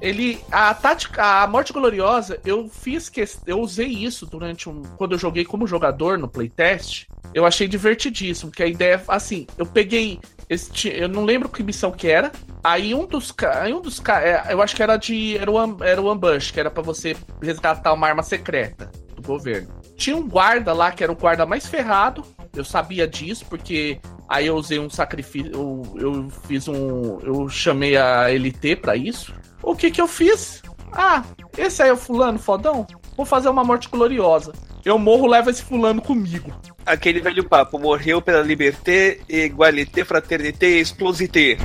[0.00, 0.40] Ele.
[0.50, 1.42] A tática.
[1.42, 3.24] A Morte Gloriosa, eu fiz que.
[3.46, 4.82] Eu usei isso durante um.
[4.96, 7.06] Quando eu joguei como jogador no playtest.
[7.32, 8.50] Eu achei divertidíssimo.
[8.50, 9.02] Que a ideia.
[9.08, 10.20] Assim, eu peguei.
[10.48, 12.32] Este, eu não lembro que missão que era.
[12.62, 13.72] Aí um dos caras.
[13.72, 15.36] Um dos é, eu acho que era de.
[15.36, 19.68] Era o, era o ambush, que era para você resgatar uma arma secreta do governo.
[19.96, 22.24] Tinha um guarda lá, que era o guarda mais ferrado.
[22.54, 25.52] Eu sabia disso, porque aí eu usei um sacrifício.
[25.52, 27.18] Eu, eu fiz um.
[27.20, 29.32] Eu chamei a LT para isso.
[29.70, 30.64] O que que eu fiz?
[30.92, 31.22] Ah,
[31.56, 32.84] esse aí é o fulano fodão?
[33.16, 34.52] Vou fazer uma morte gloriosa.
[34.84, 36.52] Eu morro, leva esse fulano comigo.
[36.84, 41.56] Aquele velho papo, morreu pela liberté, igualité, fraternité e explosité.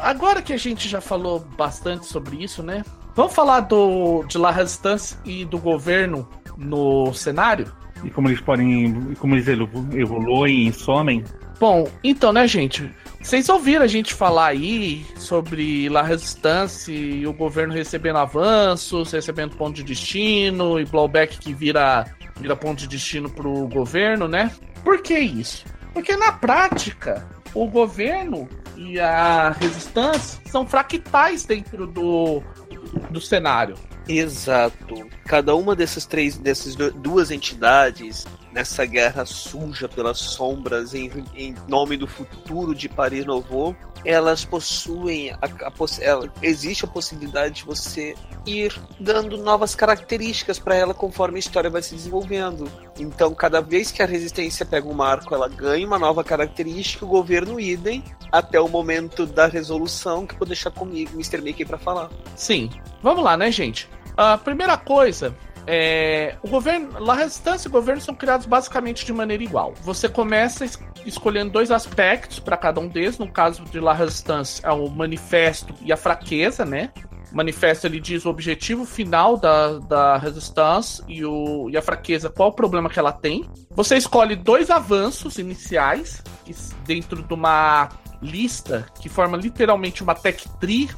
[0.00, 2.84] Agora que a gente já falou bastante sobre isso, né?
[3.14, 7.72] Vamos falar do de La Resistance e do governo no cenário?
[8.04, 9.14] E como eles podem.
[9.18, 11.24] como eles evoluem e somem.
[11.58, 12.90] Bom, então, né, gente?
[13.20, 19.56] Vocês ouviram a gente falar aí sobre La Resistance e o governo recebendo avanços, recebendo
[19.56, 22.04] ponto de destino e blowback que vira,
[22.40, 24.50] vira ponto de destino pro governo, né?
[24.82, 25.64] Por que isso?
[25.94, 27.24] Porque na prática,
[27.54, 32.42] o governo e a resistência são fractais dentro do,
[33.10, 33.76] do cenário.
[34.08, 35.08] Exato.
[35.24, 41.96] Cada uma dessas três, dessas duas entidades nessa guerra suja pelas sombras em, em nome
[41.96, 48.14] do futuro de Paris Novo, elas possuem a, a, ela, existe a possibilidade de você
[48.46, 52.70] ir dando novas características para ela conforme a história vai se desenvolvendo.
[52.98, 57.08] Então, cada vez que a resistência pega um marco, ela ganha uma nova característica, o
[57.08, 61.40] governo idem até o momento da resolução que vou deixar comigo, Mr.
[61.40, 62.10] Mickey para falar.
[62.34, 62.70] Sim.
[63.02, 63.88] Vamos lá, né, gente?
[64.16, 65.34] A primeira coisa
[65.66, 69.74] é, o governo, La Resistência e o governo são criados basicamente de maneira igual.
[69.82, 73.18] Você começa es escolhendo dois aspectos para cada um deles.
[73.18, 76.90] No caso de La Resistência, é o manifesto e a fraqueza, né?
[77.32, 82.28] O manifesto ele diz o objetivo final da, da resistência e, o, e a fraqueza,
[82.28, 83.48] qual o problema que ela tem.
[83.70, 86.22] Você escolhe dois avanços iniciais
[86.84, 87.88] dentro de uma
[88.22, 90.88] lista que forma literalmente uma tech tree.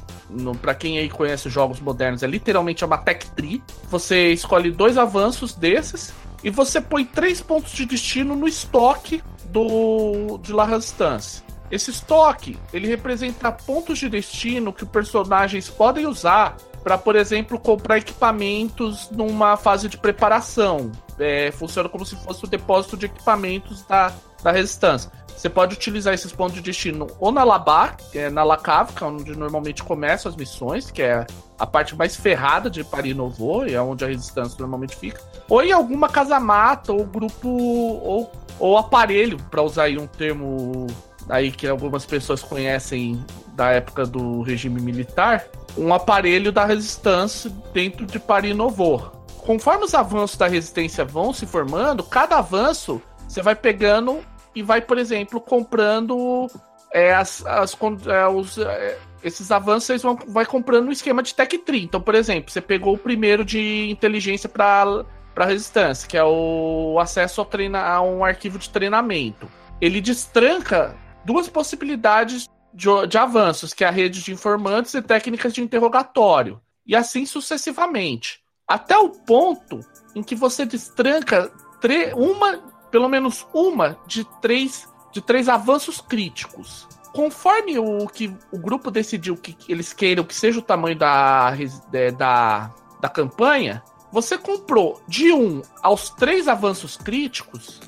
[0.61, 3.61] Para quem aí conhece jogos modernos, é literalmente uma tech tree.
[3.89, 6.13] Você escolhe dois avanços desses
[6.43, 11.43] e você põe três pontos de destino no estoque do de La Resistance.
[11.71, 17.59] Esse estoque ele representa pontos de destino que os personagens podem usar para, por exemplo,
[17.59, 20.91] comprar equipamentos numa fase de preparação.
[21.17, 24.13] É, funciona como se fosse o depósito de equipamentos da,
[24.43, 25.11] da resistência.
[25.35, 29.37] Você pode utilizar esses pontos de destino ou na Labar, que é na Lacavca, onde
[29.37, 31.25] normalmente começam as missões, que é
[31.59, 35.61] a parte mais ferrada de Paris Novo, e é onde a resistência normalmente fica, ou
[35.61, 40.87] em alguma casa-mata, ou grupo, ou, ou aparelho, para usar aí um termo
[41.29, 43.23] aí que algumas pessoas conhecem
[43.53, 45.45] da época do regime militar,
[45.77, 49.11] um aparelho da resistência dentro de Paris Novo.
[49.37, 54.19] Conforme os avanços da resistência vão se formando, cada avanço você vai pegando
[54.55, 56.47] e vai, por exemplo, comprando
[56.93, 57.77] é, as, as,
[58.07, 61.83] é, os, é, esses avanços, vocês vão vai comprando um esquema de Tech Tree.
[61.83, 65.05] Então, por exemplo, você pegou o primeiro de inteligência para
[65.39, 69.47] resistência, que é o acesso ao treina, a um arquivo de treinamento.
[69.81, 70.95] Ele destranca
[71.25, 76.61] duas possibilidades de, de avanços, que é a rede de informantes e técnicas de interrogatório,
[76.85, 79.79] e assim sucessivamente, até o ponto
[80.15, 81.51] em que você destranca
[82.15, 86.87] uma pelo menos uma de três, de três avanços críticos.
[87.11, 91.51] Conforme o que o grupo decidiu que eles queiram que seja o tamanho da,
[92.17, 93.83] da, da campanha,
[94.13, 97.81] você comprou de um aos três avanços críticos.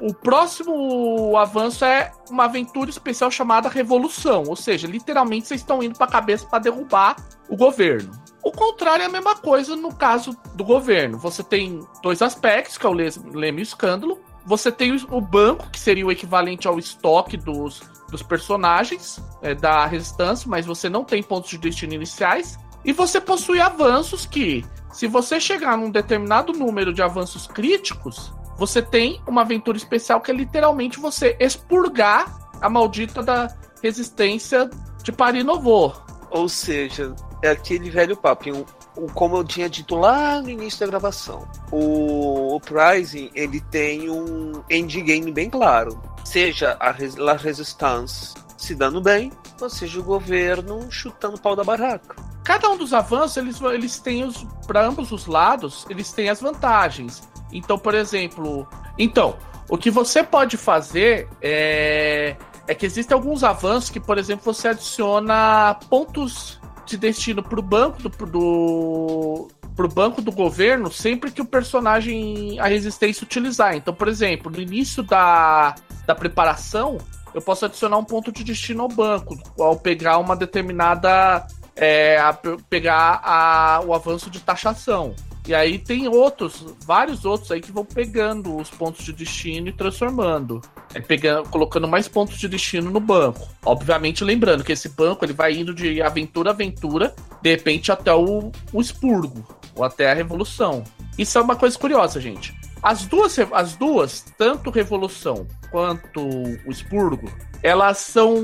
[0.00, 5.98] O próximo avanço é uma aventura especial chamada Revolução, ou seja, literalmente vocês estão indo
[5.98, 7.14] para a cabeça para derrubar
[7.46, 8.10] o governo.
[8.42, 11.18] O contrário é a mesma coisa no caso do governo.
[11.18, 14.18] Você tem dois aspectos, que é o leme e o escândalo.
[14.50, 19.86] Você tem o banco, que seria o equivalente ao estoque dos, dos personagens é, da
[19.86, 22.58] resistência, mas você não tem pontos de destino iniciais.
[22.84, 28.82] E você possui avanços que, se você chegar num determinado número de avanços críticos, você
[28.82, 34.68] tem uma aventura especial que é literalmente você expurgar a maldita da resistência
[35.00, 35.94] de Paris Novo.
[36.28, 38.66] Ou seja, é aquele velho papo
[39.08, 45.30] como eu tinha dito lá no início da gravação, o Uprising ele tem um endgame
[45.32, 46.00] bem claro.
[46.24, 51.64] Seja a, a Resistance se dando bem, ou seja o governo chutando o pau da
[51.64, 52.14] barraca.
[52.44, 54.46] Cada um dos avanços, eles, eles têm os.
[54.66, 57.22] Para ambos os lados, eles têm as vantagens.
[57.52, 58.68] Então, por exemplo.
[58.98, 59.36] Então,
[59.68, 62.36] o que você pode fazer é.
[62.66, 66.60] É que existem alguns avanços que, por exemplo, você adiciona pontos
[66.90, 72.66] de destino pro banco do, do pro banco do governo sempre que o personagem a
[72.66, 73.74] resistência utilizar.
[73.74, 75.74] Então, por exemplo, no início da,
[76.06, 76.98] da preparação,
[77.32, 82.32] eu posso adicionar um ponto de destino ao banco ao pegar uma determinada é, a,
[82.68, 85.14] pegar a, o avanço de taxação.
[85.50, 89.72] E aí tem outros, vários outros aí que vão pegando os pontos de destino e
[89.72, 90.62] transformando.
[90.94, 93.48] É pegando, colocando mais pontos de destino no banco.
[93.64, 98.14] Obviamente lembrando que esse banco ele vai indo de aventura a aventura, de repente até
[98.14, 99.44] o, o expurgo,
[99.74, 100.84] ou até a revolução.
[101.18, 102.54] Isso é uma coisa curiosa, gente.
[102.80, 106.20] As duas, as duas, tanto Revolução quanto
[106.64, 107.28] o Expurgo,
[107.60, 108.36] elas são.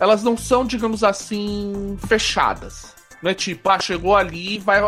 [0.00, 2.94] Elas não são, digamos assim, fechadas.
[3.22, 4.80] Não é tipo, ah, chegou ali vai.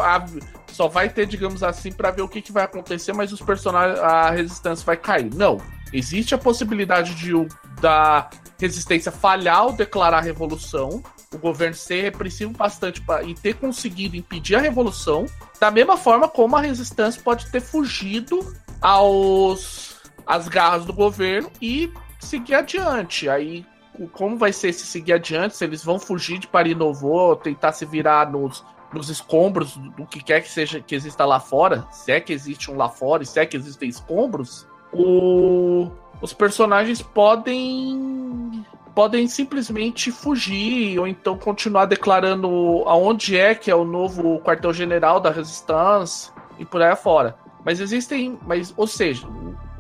[0.78, 3.98] Só vai ter, digamos assim, para ver o que, que vai acontecer, mas os personagens.
[3.98, 5.28] a resistência vai cair.
[5.34, 5.60] Não.
[5.92, 7.32] Existe a possibilidade de
[7.80, 11.02] da resistência falhar ao declarar a revolução,
[11.34, 15.26] o governo ser repressivo bastante pra, e ter conseguido impedir a revolução,
[15.58, 18.38] da mesma forma como a resistência pode ter fugido
[18.80, 23.28] aos às garras do governo e seguir adiante.
[23.28, 23.66] Aí
[24.12, 27.84] como vai ser esse seguir adiante, se eles vão fugir de Paris Novo, tentar se
[27.84, 32.20] virar nos, nos escombros do que quer que seja que exista lá fora, se é
[32.20, 38.64] que existe um lá fora se é que existem escombros, o, os personagens podem
[38.94, 45.30] podem simplesmente fugir ou então continuar declarando aonde é que é o novo quartel-general da
[45.30, 47.36] Resistência e por aí afora.
[47.64, 49.28] Mas existem, mas ou seja,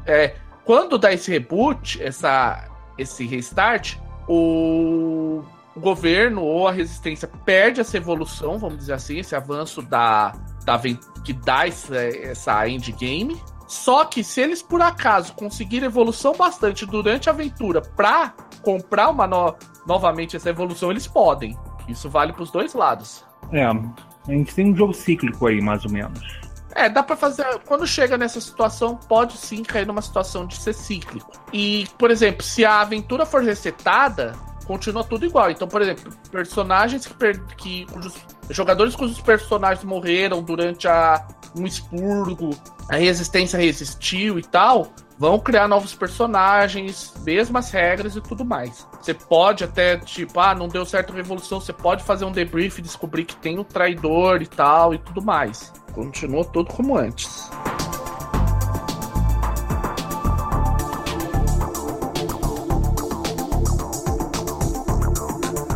[0.06, 3.96] é, quando dá esse reboot, essa esse restart,
[4.28, 5.42] o
[5.78, 10.32] governo ou a resistência perde essa evolução, vamos dizer assim, esse avanço da,
[10.64, 10.80] da
[11.24, 13.40] que dá essa, essa endgame.
[13.66, 19.26] Só que se eles por acaso conseguirem evolução bastante durante a aventura para comprar uma
[19.26, 19.54] no...
[19.86, 21.56] novamente essa evolução, eles podem.
[21.86, 23.24] Isso vale para os dois lados.
[23.52, 23.74] É, a
[24.26, 26.20] gente tem um jogo cíclico aí, mais ou menos.
[26.74, 27.44] É, dá para fazer.
[27.66, 31.32] Quando chega nessa situação, pode sim cair numa situação de ser cíclico.
[31.52, 34.34] E, por exemplo, se a aventura for resetada,
[34.68, 35.50] continua tudo igual.
[35.50, 37.42] Então, por exemplo, personagens que, per...
[37.56, 38.14] que cujos
[38.50, 42.50] jogadores cujos personagens morreram durante a um expurgo,
[42.88, 48.86] a resistência resistiu e tal, vão criar novos personagens, mesmas regras e tudo mais.
[49.00, 52.78] Você pode até, tipo, ah, não deu certo a revolução, você pode fazer um debrief
[52.78, 55.72] e descobrir que tem um traidor e tal e tudo mais.
[55.92, 57.50] Continua tudo como antes.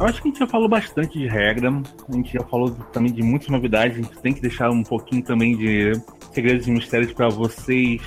[0.02, 3.12] Eu acho que a gente já falou bastante de regra, a gente já falou também
[3.12, 5.92] de muitas novidades, a gente tem que deixar um pouquinho também de
[6.32, 8.02] segredos e mistérios para vocês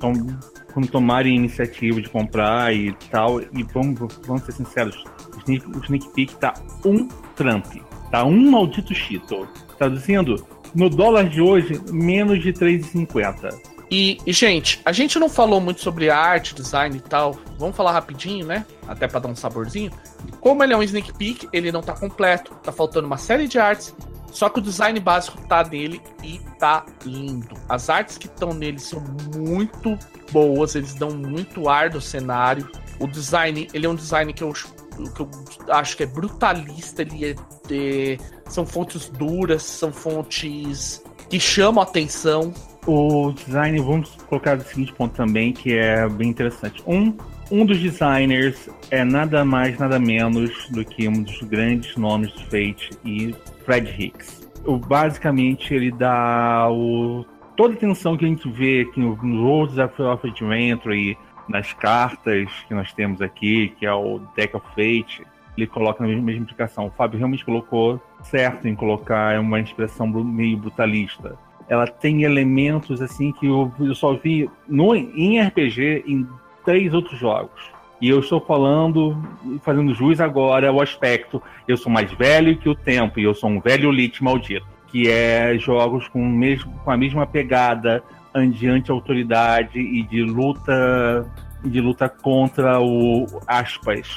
[0.00, 3.42] quando tomarem iniciativa de comprar e tal.
[3.42, 6.54] E vamos, vamos ser sinceros, o Sneak, o Sneak Peek tá
[6.86, 7.66] um Trump,
[8.10, 9.46] tá um maldito Cheeto.
[9.76, 10.42] Traduzindo,
[10.74, 13.75] no dólar de hoje, menos de 3,50.
[13.90, 17.38] E, e, gente, a gente não falou muito sobre arte, design e tal.
[17.58, 18.66] Vamos falar rapidinho, né?
[18.86, 19.92] Até para dar um saborzinho.
[20.40, 22.52] Como ele é um sneak peek, ele não tá completo.
[22.62, 23.94] Tá faltando uma série de artes.
[24.32, 27.56] Só que o design básico tá nele e tá lindo.
[27.68, 29.02] As artes que estão nele são
[29.34, 29.96] muito
[30.30, 32.68] boas, eles dão muito ar do cenário.
[32.98, 35.30] O design, ele é um design que eu, que eu
[35.70, 37.34] acho que é brutalista, ele é,
[37.70, 38.18] é
[38.48, 42.52] são fontes duras, são fontes que chamam a atenção
[42.86, 46.82] o design, vamos colocar o seguinte ponto também, que é bem interessante.
[46.86, 47.16] Um,
[47.50, 52.40] um dos designers é nada mais, nada menos do que um dos grandes nomes do
[52.44, 53.34] Fate e
[53.64, 54.48] Fred Hicks.
[54.64, 57.24] O, basicamente, ele dá o,
[57.56, 61.16] toda a atenção que a gente vê aqui no, no Roads of Adventure
[61.48, 65.24] nas cartas que nós temos aqui, que é o Deck of Fate,
[65.56, 66.86] ele coloca na mesma, implicação.
[66.86, 73.32] O Fábio realmente colocou certo em colocar uma expressão meio brutalista ela tem elementos assim
[73.32, 76.26] que eu, eu só vi no, em RPG em
[76.64, 77.76] três outros jogos.
[78.00, 79.16] E eu estou falando,
[79.62, 83.48] fazendo jus agora ao aspecto, eu sou mais velho que o tempo, e eu sou
[83.48, 84.66] um velho lit maldito.
[84.88, 88.02] Que é jogos com, mesmo, com a mesma pegada
[88.34, 91.26] adiante autoridade e de luta
[91.64, 94.08] de luta contra o aspas,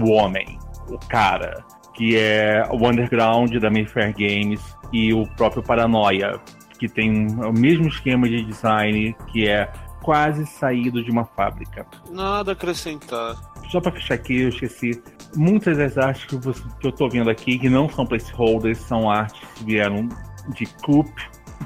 [0.00, 1.64] o homem, o cara,
[1.94, 6.40] que é o underground da Mayfair Games e o próprio Paranoia,
[6.84, 9.72] que tem o mesmo esquema de design, que é
[10.02, 11.86] quase saído de uma fábrica.
[12.10, 13.36] Nada a acrescentar.
[13.70, 15.02] Só para fechar aqui, eu esqueci.
[15.34, 19.10] Muitas das artes que, você, que eu estou vendo aqui, que não são placeholders, são
[19.10, 20.08] artes que vieram
[20.50, 21.10] de Coop,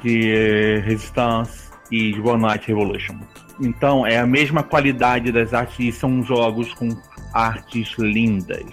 [0.03, 3.19] de Resistance e de One Night Revolution.
[3.61, 6.89] Então, é a mesma qualidade das artes e são jogos com
[7.35, 8.71] artes lindas,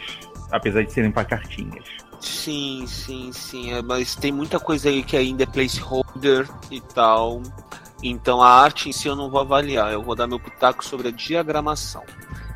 [0.52, 1.86] apesar de serem para cartinhas.
[2.20, 3.74] Sim, sim, sim.
[3.74, 7.41] É, mas tem muita coisa aí que ainda é placeholder e tal.
[8.03, 9.91] Então a arte em si eu não vou avaliar.
[9.91, 12.03] Eu vou dar meu pitaco sobre a diagramação.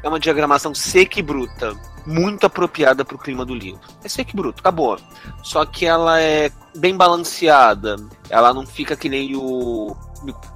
[0.04, 1.76] É uma diagramação seca e bruta.
[2.06, 3.82] Muito apropriada para o clima do livro.
[4.04, 4.98] É seca e bruta, acabou.
[5.44, 7.98] Só que ela é bem balanceada.
[8.30, 9.96] Ela não fica que nem o.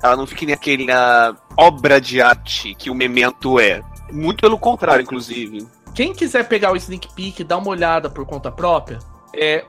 [0.01, 0.45] Ela não fica que
[0.77, 3.83] nem aquela obra de arte que o Memento é.
[4.11, 5.65] Muito pelo contrário, inclusive.
[5.95, 8.97] Quem quiser pegar o sneak peek e dar uma olhada por conta própria,
[9.35, 9.63] é,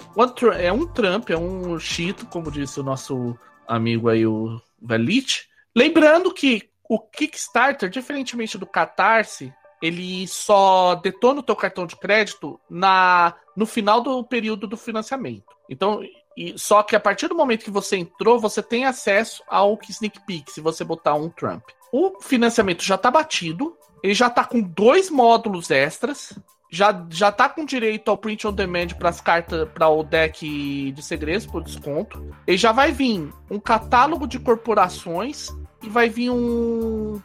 [0.58, 5.46] é um Trump, é um cheat, como disse o nosso amigo aí, o Valit.
[5.76, 9.52] Lembrando que o Kickstarter, diferentemente do Catarse,
[9.82, 15.54] ele só detona o teu cartão de crédito na no final do período do financiamento.
[15.68, 16.02] Então,
[16.36, 20.24] e, só que a partir do momento que você entrou, você tem acesso ao Sneak
[20.26, 21.62] Peek, se você botar um Trump.
[21.92, 26.38] O financiamento já está batido, ele já tá com dois módulos extras.
[26.70, 30.92] Já, já tá com direito ao print on demand para as cartas para o deck
[30.92, 32.22] de segredos por desconto.
[32.46, 35.48] Ele já vai vir um catálogo de corporações
[35.82, 37.18] e vai vir um,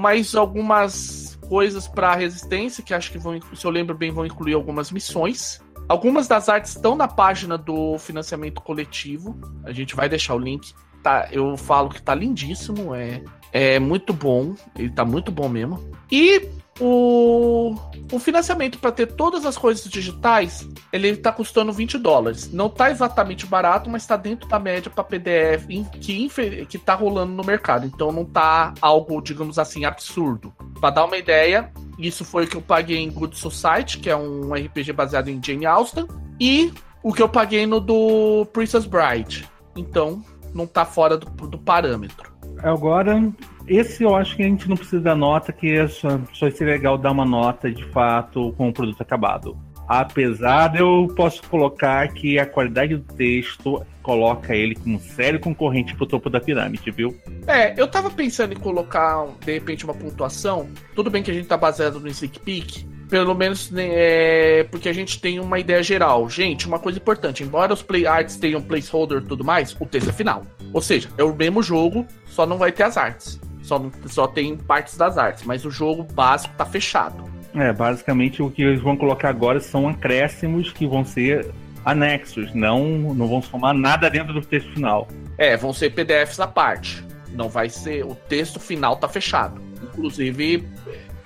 [0.00, 4.54] mais algumas coisas para resistência que acho que vão, se eu lembro bem, vão incluir
[4.54, 9.38] algumas missões Algumas das artes estão na página do financiamento coletivo.
[9.64, 10.72] A gente vai deixar o link.
[11.02, 13.22] Tá, eu falo que tá lindíssimo, é,
[13.52, 14.54] é muito bom.
[14.76, 15.82] Ele tá muito bom mesmo.
[16.10, 16.48] E
[16.80, 17.74] o,
[18.10, 22.50] o financiamento para ter todas as coisas digitais, ele está custando 20 dólares.
[22.52, 25.66] Não está exatamente barato, mas está dentro da média para PDF
[26.00, 26.28] que,
[26.66, 27.86] que tá rolando no mercado.
[27.86, 30.52] Então não está algo, digamos assim, absurdo.
[30.80, 34.16] Para dar uma ideia, isso foi o que eu paguei em Good Society, que é
[34.16, 36.06] um RPG baseado em Jane Austen,
[36.40, 36.72] e
[37.02, 39.48] o que eu paguei no do Princess Bride.
[39.76, 40.24] Então
[40.54, 42.32] não está fora do, do parâmetro.
[42.62, 43.32] Agora,
[43.66, 46.74] esse eu acho que a gente não precisa dar nota, que é só, só seria
[46.74, 49.56] legal dar uma nota de fato com o produto acabado.
[49.88, 55.38] Apesar de eu posso colocar que a qualidade do texto coloca ele como um sério
[55.38, 57.16] concorrente pro topo da pirâmide, viu?
[57.46, 60.68] É, eu tava pensando em colocar, de repente, uma pontuação.
[60.94, 64.88] Tudo bem que a gente tá baseado no Sneak Peek, pelo menos né, é, porque
[64.88, 66.30] a gente tem uma ideia geral.
[66.30, 70.08] Gente, uma coisa importante, embora os play arts tenham placeholder e tudo mais, o texto
[70.08, 70.46] é final.
[70.72, 73.38] Ou seja, é o mesmo jogo, só não vai ter as artes.
[73.60, 77.30] Só, só tem partes das artes, mas o jogo básico tá fechado.
[77.54, 81.50] É, basicamente o que eles vão colocar agora são acréscimos que vão ser
[81.84, 85.06] anexos, não, não vão somar nada dentro do texto final.
[85.36, 87.04] É, vão ser PDFs à parte.
[87.34, 88.06] Não vai ser.
[88.06, 89.60] O texto final tá fechado.
[89.82, 90.66] Inclusive,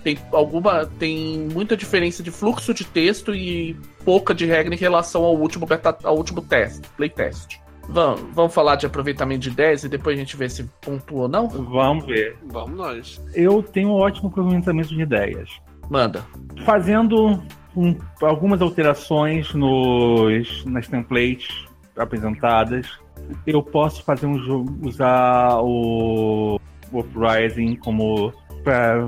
[0.07, 0.87] tem alguma.
[0.87, 5.67] Tem muita diferença de fluxo de texto e pouca de regra em relação ao último,
[5.67, 7.59] beta, ao último teste, playtest.
[7.89, 11.29] Vamos, vamos falar de aproveitamento de ideias e depois a gente vê se pontua ou
[11.29, 11.49] não?
[11.49, 12.37] Vamos ver.
[12.47, 13.21] Vamos nós.
[13.35, 15.51] Eu tenho um ótimo aproveitamento de ideias.
[15.91, 16.25] Manda.
[16.65, 17.43] Fazendo
[17.77, 21.49] um, algumas alterações nos, nas templates
[21.97, 22.87] apresentadas,
[23.45, 26.61] eu posso fazer um jogo, usar o,
[26.93, 28.33] o Uprising como.
[28.67, 28.99] Pra,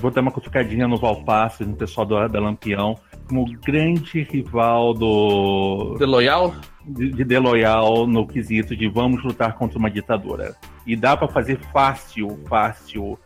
[0.00, 2.98] vou dar uma cutucadinha no Valpasso, no pessoal do, da Lampião,
[3.28, 5.96] como grande rival do.
[5.98, 6.54] The Loyal?
[6.86, 10.56] de, de deloyal no quesito de vamos lutar contra uma ditadura.
[10.86, 13.18] E dá para fazer fácil, fácil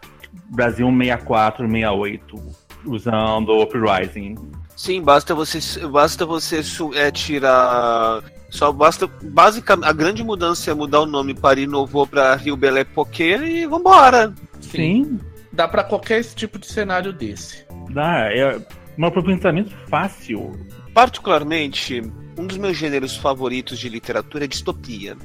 [0.50, 2.36] Brasil 64, 68,
[2.84, 4.34] usando o Uprising.
[4.76, 6.62] Sim, basta você, basta você
[6.94, 8.24] é, tirar.
[8.50, 9.08] Só basta.
[9.22, 13.66] Basicamente, a grande mudança é mudar o nome para Inovou para Rio Belé Poker e
[13.66, 14.34] vambora.
[14.60, 14.70] Sim.
[14.70, 15.20] Sim.
[15.56, 17.64] Dá para qualquer tipo de cenário desse.
[17.90, 18.60] Dá, é
[18.98, 20.52] um aproveitamento fácil.
[20.92, 22.02] Particularmente,
[22.38, 25.16] um dos meus gêneros favoritos de literatura é distopia.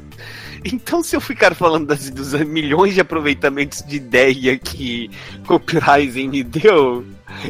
[0.63, 5.11] Então, se eu ficar falando das, dos milhões de aproveitamentos de ideia que
[5.45, 7.05] Copyrising me deu,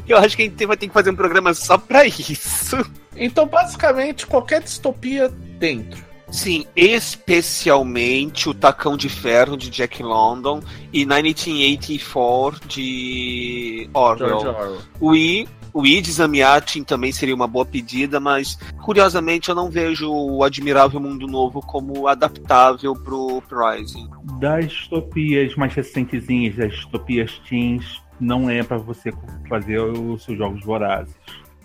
[0.07, 2.77] eu acho que a gente vai ter que fazer um programa só pra isso.
[3.15, 6.10] Então, basicamente, qualquer distopia dentro.
[6.31, 10.61] Sim, especialmente o Tacão de Ferro de Jack London
[10.93, 14.37] e 1984 de Orwell.
[14.37, 14.77] Orwell.
[14.99, 20.11] O I o Ides Amiatin também seria uma boa pedida, mas curiosamente eu não vejo
[20.11, 24.09] o Admirável Mundo Novo como adaptável pro Rising.
[24.39, 29.13] Das distopias mais recentezinhas, das distopias teens, não é para você
[29.47, 31.15] fazer os seus jogos vorazes.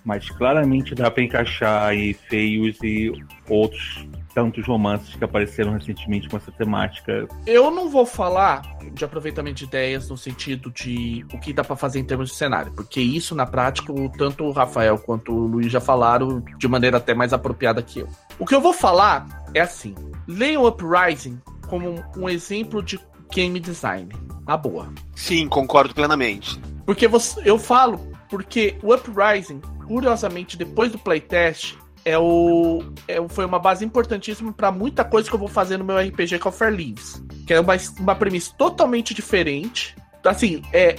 [0.05, 3.13] Mas claramente dá para encaixar aí feios e
[3.49, 4.07] outros
[4.37, 7.27] tantos romances que apareceram recentemente com essa temática.
[7.47, 8.61] Eu não vou falar
[8.93, 12.37] de aproveitamento de ideias no sentido de o que dá para fazer em termos de
[12.37, 16.99] cenário, porque isso na prática tanto o Rafael quanto o Luiz já falaram de maneira
[16.99, 18.09] até mais apropriada que eu.
[18.39, 19.95] O que eu vou falar é assim:
[20.29, 23.01] leiam Uprising como um exemplo de
[23.33, 24.11] game design.
[24.47, 24.93] Na boa.
[25.15, 26.61] Sim, concordo plenamente.
[26.85, 31.75] Porque você, eu falo porque o Uprising, curiosamente, depois do playtest,
[32.07, 35.85] é o, é, foi uma base importantíssima para muita coisa que eu vou fazer no
[35.85, 37.21] meu RPG que é o Fair Leaves.
[37.45, 39.97] Que é uma, uma premissa totalmente diferente.
[40.25, 40.95] Assim, é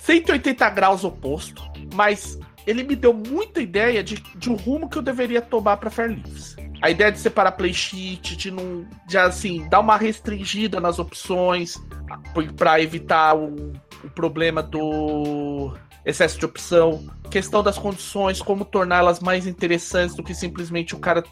[0.00, 1.62] 180 graus oposto,
[1.94, 5.88] mas ele me deu muita ideia de, de um rumo que eu deveria tomar para
[5.88, 6.56] Fair Leaves.
[6.82, 8.84] A ideia de separar play sheet, de não.
[9.06, 11.80] de assim, dar uma restringida nas opções
[12.56, 13.72] para evitar o,
[14.02, 15.72] o problema do
[16.04, 21.24] excesso de opção, questão das condições, como torná-las mais interessantes do que simplesmente o cara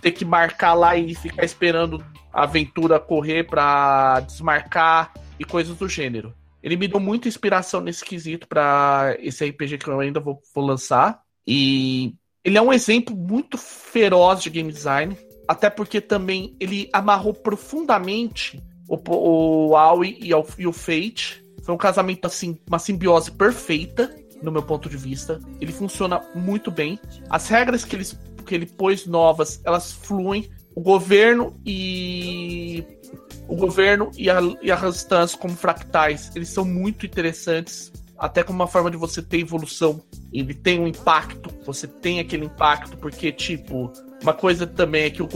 [0.00, 5.88] ter que marcar lá e ficar esperando a aventura correr para desmarcar e coisas do
[5.88, 6.34] gênero.
[6.62, 10.64] Ele me deu muita inspiração nesse quesito para esse RPG que eu ainda vou, vou
[10.64, 11.20] lançar.
[11.46, 12.14] E
[12.44, 18.60] ele é um exemplo muito feroz de game design, até porque também ele amarrou profundamente
[18.88, 18.98] o,
[19.70, 24.10] o Aoi e, e o Fate foi um casamento, assim, uma simbiose perfeita,
[24.42, 25.38] no meu ponto de vista.
[25.60, 26.98] Ele funciona muito bem.
[27.28, 28.06] As regras que ele,
[28.46, 30.48] que ele pôs novas, elas fluem.
[30.74, 32.82] O governo e.
[33.46, 34.78] O governo e a, e a
[35.38, 37.92] como fractais, eles são muito interessantes.
[38.16, 42.46] Até como uma forma de você ter evolução ele tem um impacto, você tem aquele
[42.46, 43.92] impacto, porque, tipo,
[44.22, 45.28] uma coisa também é que o,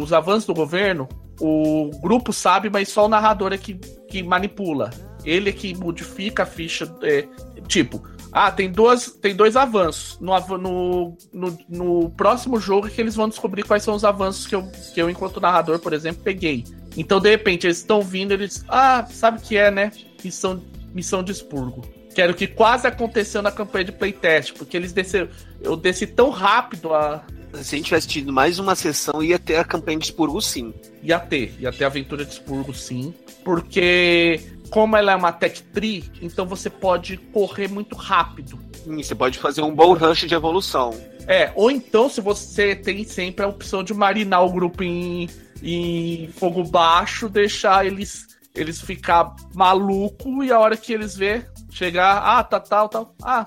[0.00, 1.06] os avanços do governo,
[1.38, 4.90] o grupo sabe, mas só o narrador é que, que manipula.
[5.24, 6.92] Ele é que modifica a ficha.
[7.02, 7.26] É,
[7.66, 8.02] tipo,
[8.32, 10.18] ah, tem, duas, tem dois avanços.
[10.20, 14.46] No, no, no, no, próximo jogo é que eles vão descobrir quais são os avanços
[14.46, 16.64] que eu, que eu, enquanto narrador, por exemplo, peguei.
[16.96, 18.64] Então, de repente, eles estão vindo, eles.
[18.68, 19.92] Ah, sabe o que é, né?
[20.22, 20.60] Missão,
[20.92, 21.82] missão de expurgo.
[22.14, 25.28] Que era o que quase aconteceu na campanha de playtest, porque eles desceram.
[25.60, 27.24] Eu desci tão rápido a.
[27.54, 30.74] Se a gente tivesse tido mais uma sessão, ia ter a campanha de expurgo sim.
[31.02, 33.14] Ia ter, ia ter a aventura de expurgo sim.
[33.44, 34.40] Porque,
[34.74, 38.58] como ela é uma tech tree, então você pode correr muito rápido.
[38.82, 40.90] Sim, você pode fazer um bom rush de evolução.
[41.28, 45.30] É, ou então se você tem sempre a opção de marinar o grupo em,
[45.62, 52.16] em fogo baixo, deixar eles eles ficar maluco e a hora que eles vê chegar,
[52.16, 53.14] ah, tá tal, tal.
[53.22, 53.44] Ah,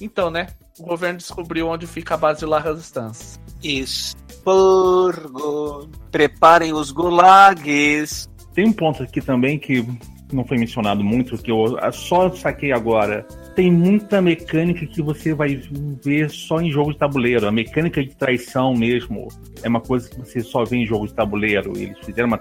[0.00, 0.48] então, né?
[0.80, 3.38] O governo descobriu onde fica a base de La Resistance.
[3.62, 5.08] Expurgo.
[6.10, 8.28] Preparem os gulags.
[8.52, 9.86] Tem um ponto aqui também que
[10.32, 13.26] não foi mencionado muito, que eu só saquei agora
[13.56, 15.58] tem muita mecânica que você vai
[16.04, 17.48] ver só em jogo de tabuleiro.
[17.48, 19.28] A mecânica de traição mesmo
[19.62, 21.72] é uma coisa que você só vê em jogo de tabuleiro.
[21.74, 22.38] Eles fizeram uma,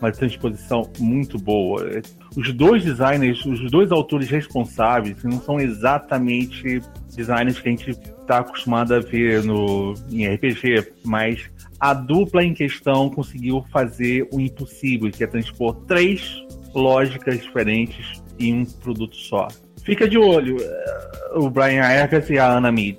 [0.00, 1.88] uma transposição muito boa.
[2.36, 6.82] Os dois designers, os dois autores responsáveis, não são exatamente
[7.14, 11.48] designers que a gente está acostumado a ver no, em RPG, mas
[11.78, 18.54] a dupla em questão conseguiu fazer o impossível, que é transpor três lógicas diferentes em
[18.54, 19.48] um produto só.
[19.84, 22.98] Fica de olho, eh, o Brian Eggers e a Anna Mead.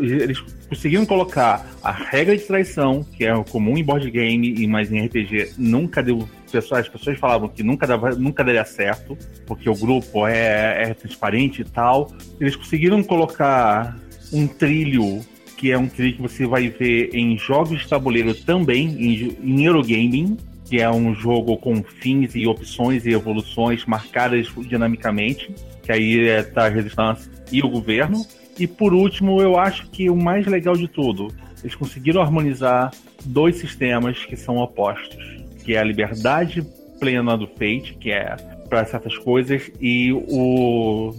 [0.00, 4.92] Eles conseguiram colocar a regra de traição, que é comum em board game, e mais
[4.92, 6.28] em RPG nunca deu.
[6.54, 9.16] As pessoas falavam que nunca, dava, nunca daria certo,
[9.46, 12.12] porque o grupo é, é transparente e tal.
[12.38, 13.98] Eles conseguiram colocar
[14.32, 15.24] um trilho
[15.56, 19.64] que é um trilho que você vai ver em jogos de tabuleiro também, em, em
[19.64, 20.36] Eurogaming,
[20.72, 26.42] que é um jogo com fins e opções e evoluções marcadas dinamicamente que aí é
[26.42, 28.24] tá a resistência e o governo.
[28.58, 31.28] E por último, eu acho que o mais legal de tudo,
[31.62, 32.90] eles conseguiram harmonizar
[33.22, 35.18] dois sistemas que são opostos,
[35.62, 36.66] que é a liberdade
[36.98, 38.34] plena do Fate, que é
[38.70, 41.14] para certas coisas, e o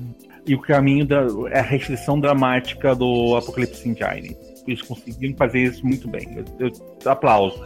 [0.48, 4.36] e o caminho da é a restrição dramática do Apocalipse Engine.
[4.68, 6.45] Eles conseguiram fazer isso muito bem.
[6.60, 7.60] Eu, eu, aplausos.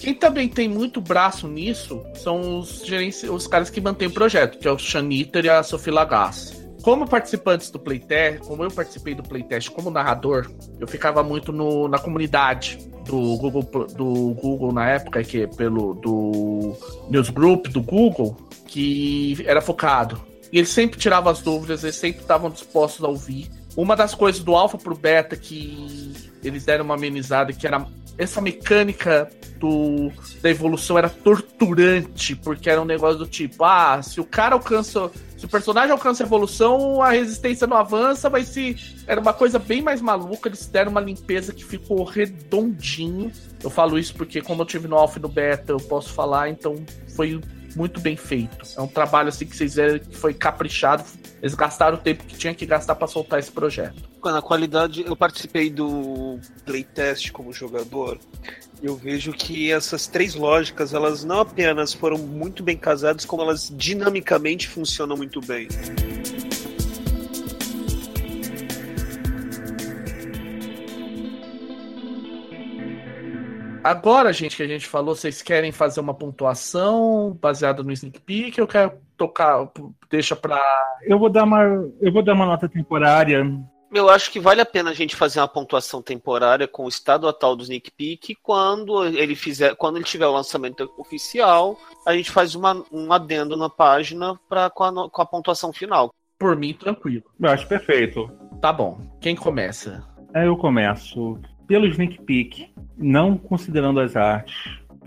[0.00, 4.58] Quem também tem muito braço nisso são os, gerentes, os caras que mantêm o projeto,
[4.58, 6.60] que é o Xaniter e a Sophie Lagasse.
[6.82, 11.88] Como participantes do playtest, como eu participei do playtest como narrador, eu ficava muito no,
[11.88, 13.62] na comunidade do Google,
[13.94, 16.74] do Google na época, que é pelo do
[17.10, 18.36] Newsgroup do Google,
[18.66, 20.20] que era focado.
[20.52, 23.50] E eles sempre tiravam as dúvidas, eles sempre estavam dispostos a ouvir.
[23.76, 27.86] Uma das coisas do alfa pro beta que eles deram uma amenizada, que era
[28.18, 30.10] essa mecânica do,
[30.42, 35.10] da evolução era torturante, porque era um negócio do tipo, ah, se o cara alcança.
[35.36, 38.76] Se o personagem alcança a evolução, a resistência não avança, mas se.
[39.06, 43.32] Era uma coisa bem mais maluca, eles deram uma limpeza que ficou redondinho.
[43.62, 46.50] Eu falo isso porque, como eu tive no Alpha e no Beta, eu posso falar,
[46.50, 46.76] então
[47.16, 47.40] foi
[47.74, 48.58] muito bem feito.
[48.76, 51.04] É um trabalho assim que vocês viram que foi caprichado.
[51.42, 54.02] Eles gastaram o tempo que tinha que gastar para soltar esse projeto.
[54.22, 58.18] Na qualidade, eu participei do playtest como jogador.
[58.82, 63.72] Eu vejo que essas três lógicas, elas não apenas foram muito bem casadas, como elas
[63.74, 65.68] dinamicamente funcionam muito bem.
[73.82, 78.58] Agora, gente, que a gente falou, vocês querem fazer uma pontuação baseada no sneak peek?
[78.58, 79.70] Eu quero tocar,
[80.10, 80.62] deixa pra.
[81.02, 81.62] Eu vou dar uma,
[82.00, 83.44] eu vou dar uma nota temporária.
[83.92, 87.26] Eu acho que vale a pena a gente fazer uma pontuação temporária com o estado
[87.26, 88.36] atual do sneak peek.
[88.42, 91.76] Quando ele fizer, quando ele tiver o lançamento oficial,
[92.06, 96.14] a gente faz uma, um adendo na página para com, a, com a pontuação final.
[96.38, 97.24] Por mim, tranquilo.
[97.40, 98.30] Eu acho perfeito.
[98.60, 99.00] Tá bom.
[99.20, 100.06] Quem começa?
[100.34, 101.38] É, eu começo
[101.70, 102.66] pelo sneak peek,
[102.98, 104.56] não considerando as artes,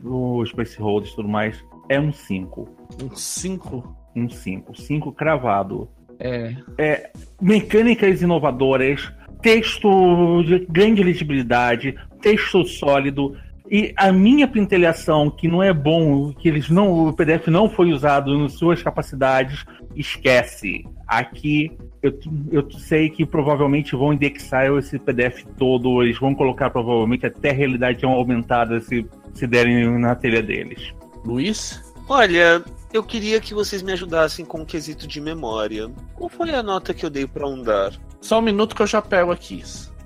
[0.01, 2.69] os placeholders e tudo mais, é um 5.
[3.03, 3.97] Um 5?
[4.15, 4.81] Um 5.
[4.81, 5.89] 5 cravado.
[6.17, 6.55] É.
[6.77, 7.11] é.
[7.41, 9.11] Mecânicas inovadoras,
[9.41, 13.35] texto de grande legibilidade, texto sólido.
[13.69, 17.91] E a minha pentelhação, que não é bom, que eles não, o PDF não foi
[17.91, 20.85] usado nas suas capacidades, esquece.
[21.07, 21.71] Aqui
[22.01, 22.19] eu,
[22.51, 27.53] eu sei que provavelmente vão indexar esse PDF todo, eles vão colocar provavelmente até a
[27.53, 30.93] realidade aumentada se, se derem na telha deles.
[31.25, 31.81] Luiz?
[32.09, 32.61] Olha,
[32.91, 35.89] eu queria que vocês me ajudassem com o um quesito de memória.
[36.15, 37.93] Qual foi a nota que eu dei para Undar?
[38.19, 39.63] Só um minuto que eu já pego aqui.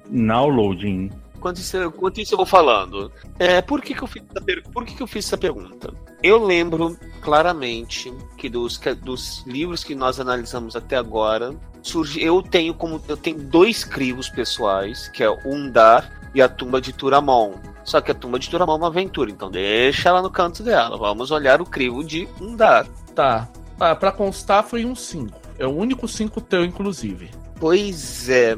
[0.09, 1.09] Now loading.
[1.47, 3.11] Enquanto isso, enquanto isso eu vou falando.
[3.39, 4.63] É, por que, que, eu fiz essa per...
[4.63, 5.93] por que, que eu fiz essa pergunta?
[6.21, 12.73] Eu lembro claramente que dos, dos livros que nós analisamos até agora, surge, eu tenho
[12.73, 17.53] como eu tenho dois crivos pessoais, que é o Undar e a Tumba de Turamon.
[17.85, 20.97] Só que a Tumba de Turamon é uma aventura, então deixa ela no canto dela.
[20.97, 22.85] Vamos olhar o crivo de Undar.
[23.15, 23.47] Tá.
[23.79, 25.39] Ah, pra constar foi um 5.
[25.57, 27.31] É o único 5 teu, inclusive.
[27.57, 28.57] Pois é.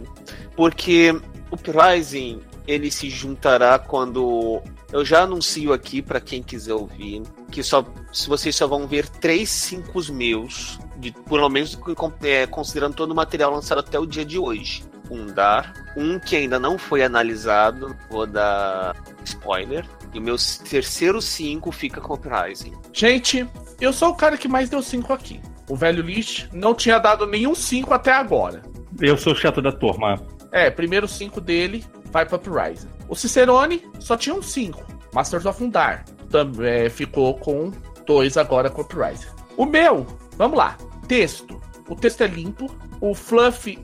[0.56, 1.12] Porque
[1.52, 4.62] o Rising ele se juntará quando
[4.94, 7.84] eu já anuncio aqui para quem quiser ouvir que só
[8.14, 11.78] se vocês só vão ver três cinco meus, de, pelo menos
[12.22, 14.84] é, considerando todo o material lançado até o dia de hoje.
[15.10, 19.84] Um dar, um que ainda não foi analisado, vou dar spoiler.
[20.14, 20.36] E o meu
[20.70, 22.74] terceiro cinco fica com o Rising.
[22.94, 23.48] Gente,
[23.82, 25.42] eu sou o cara que mais deu cinco aqui.
[25.68, 28.62] O velho Lich não tinha dado nenhum cinco até agora.
[29.02, 30.22] Eu sou o chato da turma.
[30.52, 32.90] É, primeiro cinco dele, vai para Uprising.
[33.08, 34.86] O Cicerone só tinha um 5.
[35.14, 37.72] Masters of Undar também é, ficou com
[38.06, 39.28] dois agora com Uprising.
[39.58, 40.06] O meu,
[40.38, 40.78] vamos lá.
[41.08, 41.60] Texto.
[41.88, 42.70] O texto é limpo.
[43.02, 43.78] O Fluff,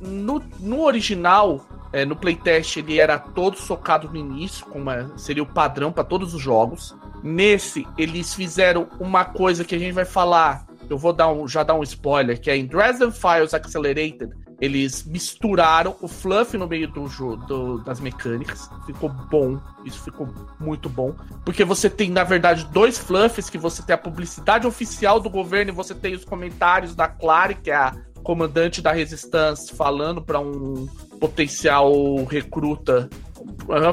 [0.00, 5.42] no, no original, é, no playtest, ele era todo socado no início, como é, seria
[5.42, 6.96] o padrão para todos os jogos.
[7.22, 10.66] Nesse, eles fizeram uma coisa que a gente vai falar.
[10.88, 14.30] Eu vou dar um, já dar um spoiler, que é em Dresden Files Accelerated
[14.60, 18.68] eles misturaram o fluff no meio do jogo das mecânicas.
[18.84, 19.58] Ficou bom.
[19.84, 20.28] Isso ficou
[20.60, 21.14] muito bom.
[21.44, 25.72] Porque você tem, na verdade, dois fluffs que você tem a publicidade oficial do governo
[25.72, 30.38] e você tem os comentários da Clary, que é a comandante da Resistance, falando para
[30.38, 30.86] um
[31.18, 31.90] potencial
[32.24, 33.08] recruta.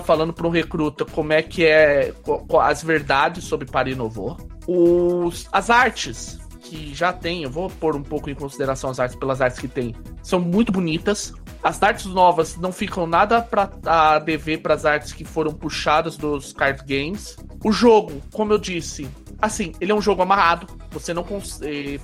[0.04, 2.14] Falando para um recruta como é que é
[2.62, 4.36] as verdades sobre Paris Novo.
[4.68, 6.38] Os, as artes
[6.68, 9.68] que já tem, eu vou pôr um pouco em consideração as artes pelas artes que
[9.68, 11.34] tem, são muito bonitas.
[11.64, 16.18] As artes novas não ficam nada para a dever para as artes que foram puxadas
[16.18, 17.38] dos card games.
[17.64, 19.10] O jogo, como eu disse,
[19.42, 20.68] assim, ele é um jogo amarrado.
[20.92, 22.00] Você não consegue.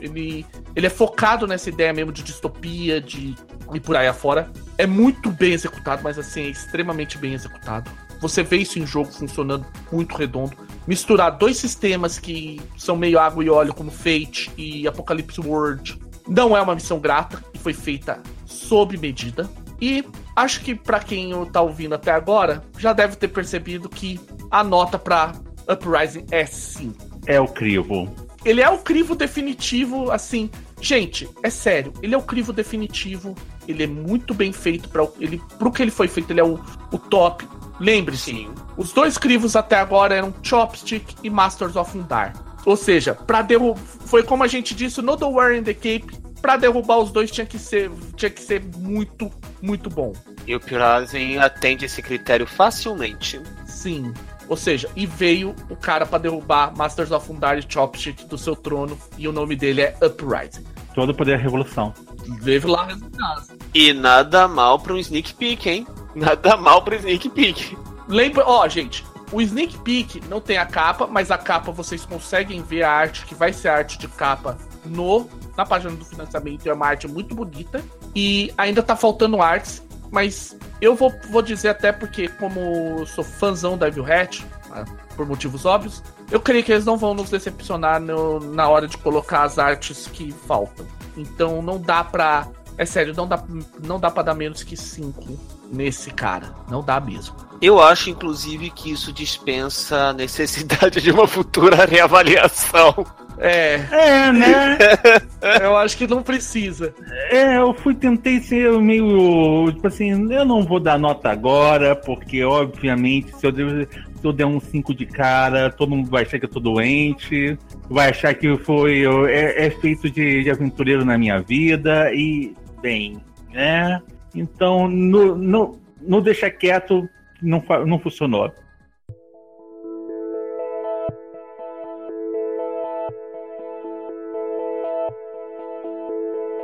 [0.00, 0.44] Ele,
[0.74, 3.34] ele é focado nessa ideia mesmo de distopia, de
[3.72, 4.50] e por aí afora.
[4.78, 7.90] É muito bem executado, mas assim, é extremamente bem executado.
[8.20, 10.56] Você vê isso em jogo funcionando muito redondo
[10.86, 16.56] misturar dois sistemas que são meio água e óleo, como Fate e Apocalypse World, não
[16.56, 19.48] é uma missão grata e foi feita sob medida.
[19.80, 20.04] E
[20.34, 24.18] acho que para quem tá ouvindo até agora, já deve ter percebido que
[24.50, 25.32] a nota para
[25.68, 27.20] Uprising é 5.
[27.26, 28.12] É o crivo.
[28.44, 30.48] Ele é o crivo definitivo, assim.
[30.80, 33.34] Gente, é sério, ele é o crivo definitivo.
[33.66, 36.60] Ele é muito bem feito para ele pro que ele foi feito, ele é o,
[36.92, 37.46] o top.
[37.80, 42.34] Lembre-se, os dois crivos até agora eram Chopstick e Masters of Undar.
[42.64, 43.80] Ou seja, para derrubar.
[43.80, 46.26] Foi como a gente disse no The War in the Cape.
[46.42, 49.30] Pra derrubar os dois tinha que ser, tinha que ser muito,
[49.62, 50.12] muito bom.
[50.46, 53.40] E o Pirazen atende esse critério facilmente.
[53.64, 54.12] Sim.
[54.48, 58.54] Ou seja, e veio o cara para derrubar Masters of Undar e Chopstick do seu
[58.54, 58.98] trono.
[59.16, 60.64] E o nome dele é Uprising.
[60.94, 61.92] Todo poder da revolução.
[62.40, 63.48] Veio lá resultados.
[63.74, 65.86] E nada mal pra um sneak peek, hein?
[66.14, 67.76] Nada mal pro sneak peek.
[68.08, 72.62] Lembra, ó, gente, o sneak peek não tem a capa, mas a capa vocês conseguem
[72.62, 76.66] ver a arte que vai ser arte de capa no na página do financiamento.
[76.66, 77.82] É uma arte muito bonita
[78.14, 83.76] e ainda tá faltando artes, mas eu vou, vou dizer até porque como sou fãzão
[83.76, 84.84] da Evil Hat, né,
[85.16, 88.96] por motivos óbvios, eu creio que eles não vão nos decepcionar no, na hora de
[88.98, 90.86] colocar as artes que faltam.
[91.16, 92.46] Então não dá pra.
[92.78, 93.42] É sério, não dá,
[93.82, 96.54] não dá pra dar menos que 5 nesse cara.
[96.70, 97.34] Não dá mesmo.
[97.60, 103.06] Eu acho, inclusive, que isso dispensa a necessidade de uma futura reavaliação.
[103.38, 103.74] É.
[103.90, 104.78] É, né?
[105.62, 106.94] eu acho que não precisa.
[107.30, 109.70] É, eu fui, tentei ser meio.
[109.72, 114.46] Tipo assim, eu não vou dar nota agora, porque, obviamente, se eu, se eu der
[114.46, 118.56] um 5 de cara, todo mundo vai achar que eu tô doente, vai achar que
[118.58, 119.04] foi.
[119.30, 123.18] É, é feito de, de aventureiro na minha vida, e, bem,
[123.52, 124.00] né?
[124.36, 127.08] Então, no, no, no deixa quieto
[127.42, 128.52] não, não funcionou.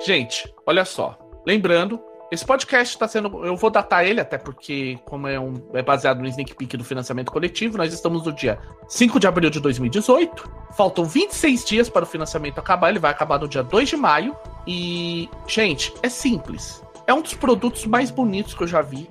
[0.04, 1.16] Gente, olha só.
[1.46, 2.00] Lembrando,
[2.30, 3.44] esse podcast está sendo.
[3.46, 6.84] Eu vou datar ele, até porque, como é, um, é baseado no sneak peek do
[6.84, 8.58] financiamento coletivo, nós estamos no dia
[8.88, 10.50] 5 de abril de 2018.
[10.76, 12.90] Faltam 26 dias para o financiamento acabar.
[12.90, 14.36] Ele vai acabar no dia 2 de maio.
[14.66, 16.82] E, gente, é simples
[17.12, 19.08] é um dos produtos mais bonitos que eu já vi.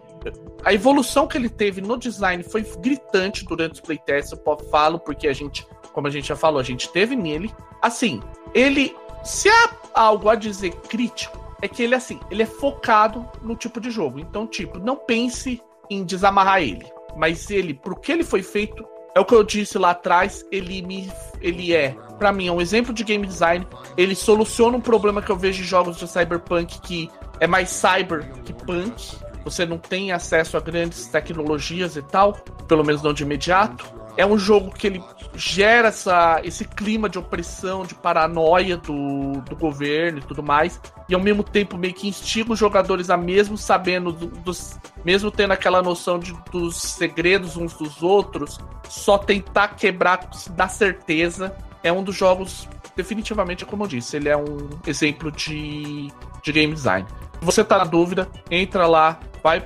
[0.66, 4.32] A evolução que ele teve no design foi gritante durante os playtests.
[4.32, 7.54] Eu falo porque a gente, como a gente já falou, a gente teve nele.
[7.82, 8.20] Assim,
[8.54, 13.56] ele, se há algo a dizer crítico, é que ele assim, ele é focado no
[13.56, 14.20] tipo de jogo.
[14.20, 18.84] Então, tipo, não pense em desamarrar ele, mas ele, pro que ele foi feito,
[19.14, 21.12] é o que eu disse lá atrás, ele me
[21.42, 23.68] ele é, para mim, é um exemplo de game design.
[23.98, 27.10] Ele soluciona um problema que eu vejo em jogos de cyberpunk que
[27.42, 29.18] é mais cyber que punk.
[29.44, 32.34] Você não tem acesso a grandes tecnologias e tal,
[32.68, 33.84] pelo menos não de imediato.
[34.16, 35.04] É um jogo que ele
[35.34, 41.16] gera essa, esse clima de opressão, de paranoia do, do governo e tudo mais, e
[41.16, 44.78] ao mesmo tempo meio que instiga os jogadores a mesmo sabendo do, dos.
[45.04, 51.56] mesmo tendo aquela noção de, dos segredos uns dos outros, só tentar quebrar da certeza.
[51.82, 56.12] É um dos jogos, definitivamente, como eu disse, ele é um exemplo de,
[56.44, 57.08] de game design.
[57.42, 59.64] Você tá na dúvida, entra lá, vai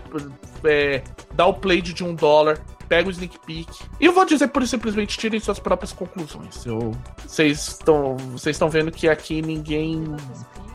[0.64, 1.04] é,
[1.34, 3.70] dá o play de um dólar, pega o sneak peek.
[4.00, 6.66] E eu vou dizer por simplesmente tirem suas próprias conclusões.
[7.26, 10.04] Vocês estão, vocês estão vendo que aqui ninguém,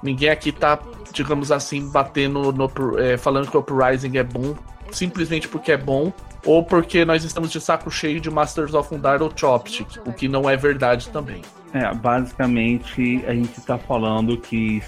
[0.03, 0.79] ninguém aqui tá,
[1.13, 4.55] digamos assim, batendo no, é, falando que o Uprising é bom
[4.93, 6.13] simplesmente porque é bom
[6.45, 10.27] ou porque nós estamos de saco cheio de Masters of Undar ou Chopstick, o que
[10.27, 11.43] não é verdade também.
[11.73, 14.83] É, basicamente a gente tá falando que,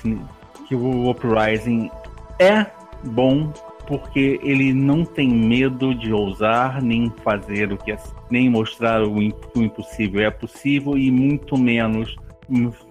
[0.67, 1.91] que o Uprising
[2.39, 2.67] é
[3.05, 3.53] bom
[3.87, 7.99] porque ele não tem medo de ousar nem fazer o que é,
[8.31, 12.17] nem mostrar o, o impossível é possível e muito menos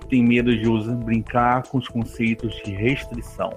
[0.09, 3.53] tem medo de usar, brincar com os conceitos de restrição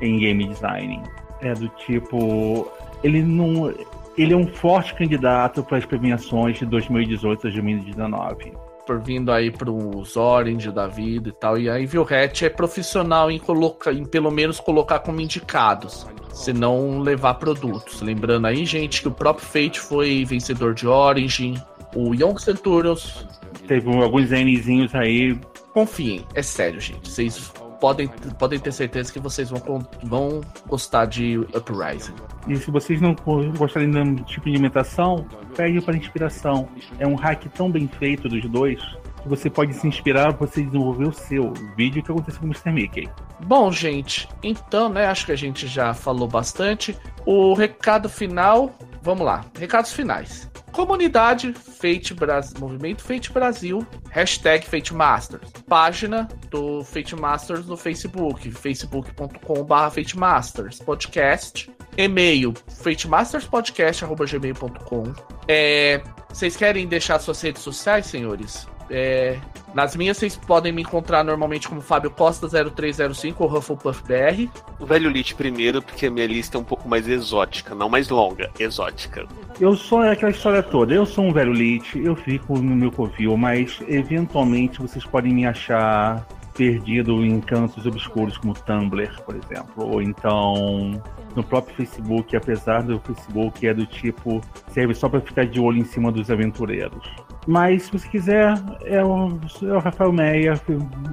[0.00, 1.02] em game design.
[1.40, 2.70] É do tipo,
[3.02, 3.72] ele não,
[4.16, 8.52] ele é um forte candidato para as premiações de 2018 e 2019
[8.86, 11.58] por vindo aí pros Orange da vida e tal.
[11.58, 16.52] E a Evil Hat é profissional em colocar, em pelo menos colocar como indicados, se
[16.52, 18.00] não levar produtos.
[18.00, 21.54] Lembrando aí, gente, que o próprio Fate foi vencedor de Orange,
[21.94, 23.26] o Young Centurions.
[23.66, 25.38] Teve alguns Nzinhos aí.
[25.72, 27.10] Confiem, é sério, gente.
[27.10, 27.52] Vocês
[27.82, 28.06] podem,
[28.38, 29.60] podem ter certeza que vocês vão,
[30.04, 32.14] vão gostar de Uprising.
[32.46, 33.16] E se vocês não
[33.58, 35.26] gostarem do tipo de imitação,
[35.56, 36.68] pegue para inspiração.
[37.00, 38.80] É um hack tão bem feito dos dois
[39.20, 42.50] que você pode se inspirar para você desenvolver o seu vídeo que aconteceu com o
[42.50, 42.70] Mr.
[42.70, 43.08] Mickey.
[43.44, 46.96] Bom, gente, então, né, acho que a gente já falou bastante.
[47.26, 48.72] O recado final,
[49.02, 50.48] vamos lá, recados finais.
[50.70, 55.50] Comunidade Fate Brasil, Movimento Fate Brasil, hashtag Fate Masters.
[55.68, 60.80] Página do Fate Masters no Facebook, facebook.com.br Fate Masters.
[60.80, 65.14] Podcast, e-mail, fatemasterspodcast.gmail.com.
[65.46, 68.66] É, vocês querem deixar suas redes sociais, senhores?
[68.92, 69.38] É,
[69.74, 74.50] nas minhas vocês podem me encontrar normalmente como Fábio Costa 0305 ou Hufflepuff BR.
[74.78, 78.10] O Velho Lit primeiro, porque a minha lista é um pouco mais exótica, não mais
[78.10, 79.26] longa, exótica.
[79.58, 83.34] Eu sou aquela história toda, eu sou um Velho Lit, eu fico no meu covil,
[83.34, 90.02] mas eventualmente vocês podem me achar perdido em cantos obscuros como Tumblr, por exemplo, ou
[90.02, 91.02] então
[91.34, 95.78] no próprio Facebook, apesar do Facebook é do tipo serve só para ficar de olho
[95.78, 97.10] em cima dos aventureiros.
[97.46, 98.54] Mas se você quiser,
[98.84, 99.28] é o,
[99.62, 100.54] é o Rafael Meia,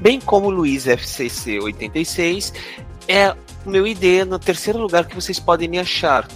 [0.00, 2.52] bem como LuizFCC86
[3.08, 3.34] é
[3.64, 6.28] o meu ID no terceiro lugar que vocês podem me achar